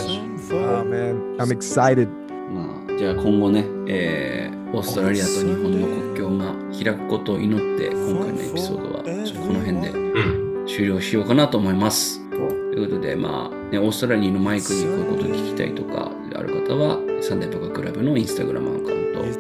[0.53, 2.09] Oh man, I'm excited.
[2.53, 10.67] まあ、じゃあ今後ね、えーオーストラリアと日本の国境が開くことを祈って今回のエピソードはちょっとこの辺で Mm.
[10.67, 12.21] 終了しようかなと思います。
[12.31, 18.85] ということで、まあ、ね、オーストラリアのマイクにこういうことを聞きたいとかある方は、サンデーパカクラブのインスタグラムアカウン
[19.15, 19.31] ト、え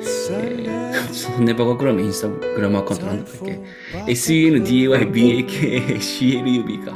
[0.69, 0.84] ー
[1.15, 3.61] サンデーパカクラブのインスタグラムアカウントなんだったっけ
[4.12, 6.93] ?SUNDAYBAKCLUB か。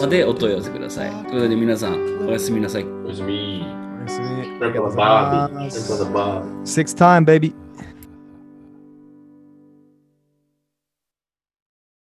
[0.00, 1.10] までお問い合わせください。
[1.10, 2.84] ということで皆さん、おやすみなさい。
[2.84, 3.64] おやすみ。
[4.06, 5.50] Bobby.
[5.52, 6.44] Remember the Bob.
[6.64, 7.52] Six time, baby.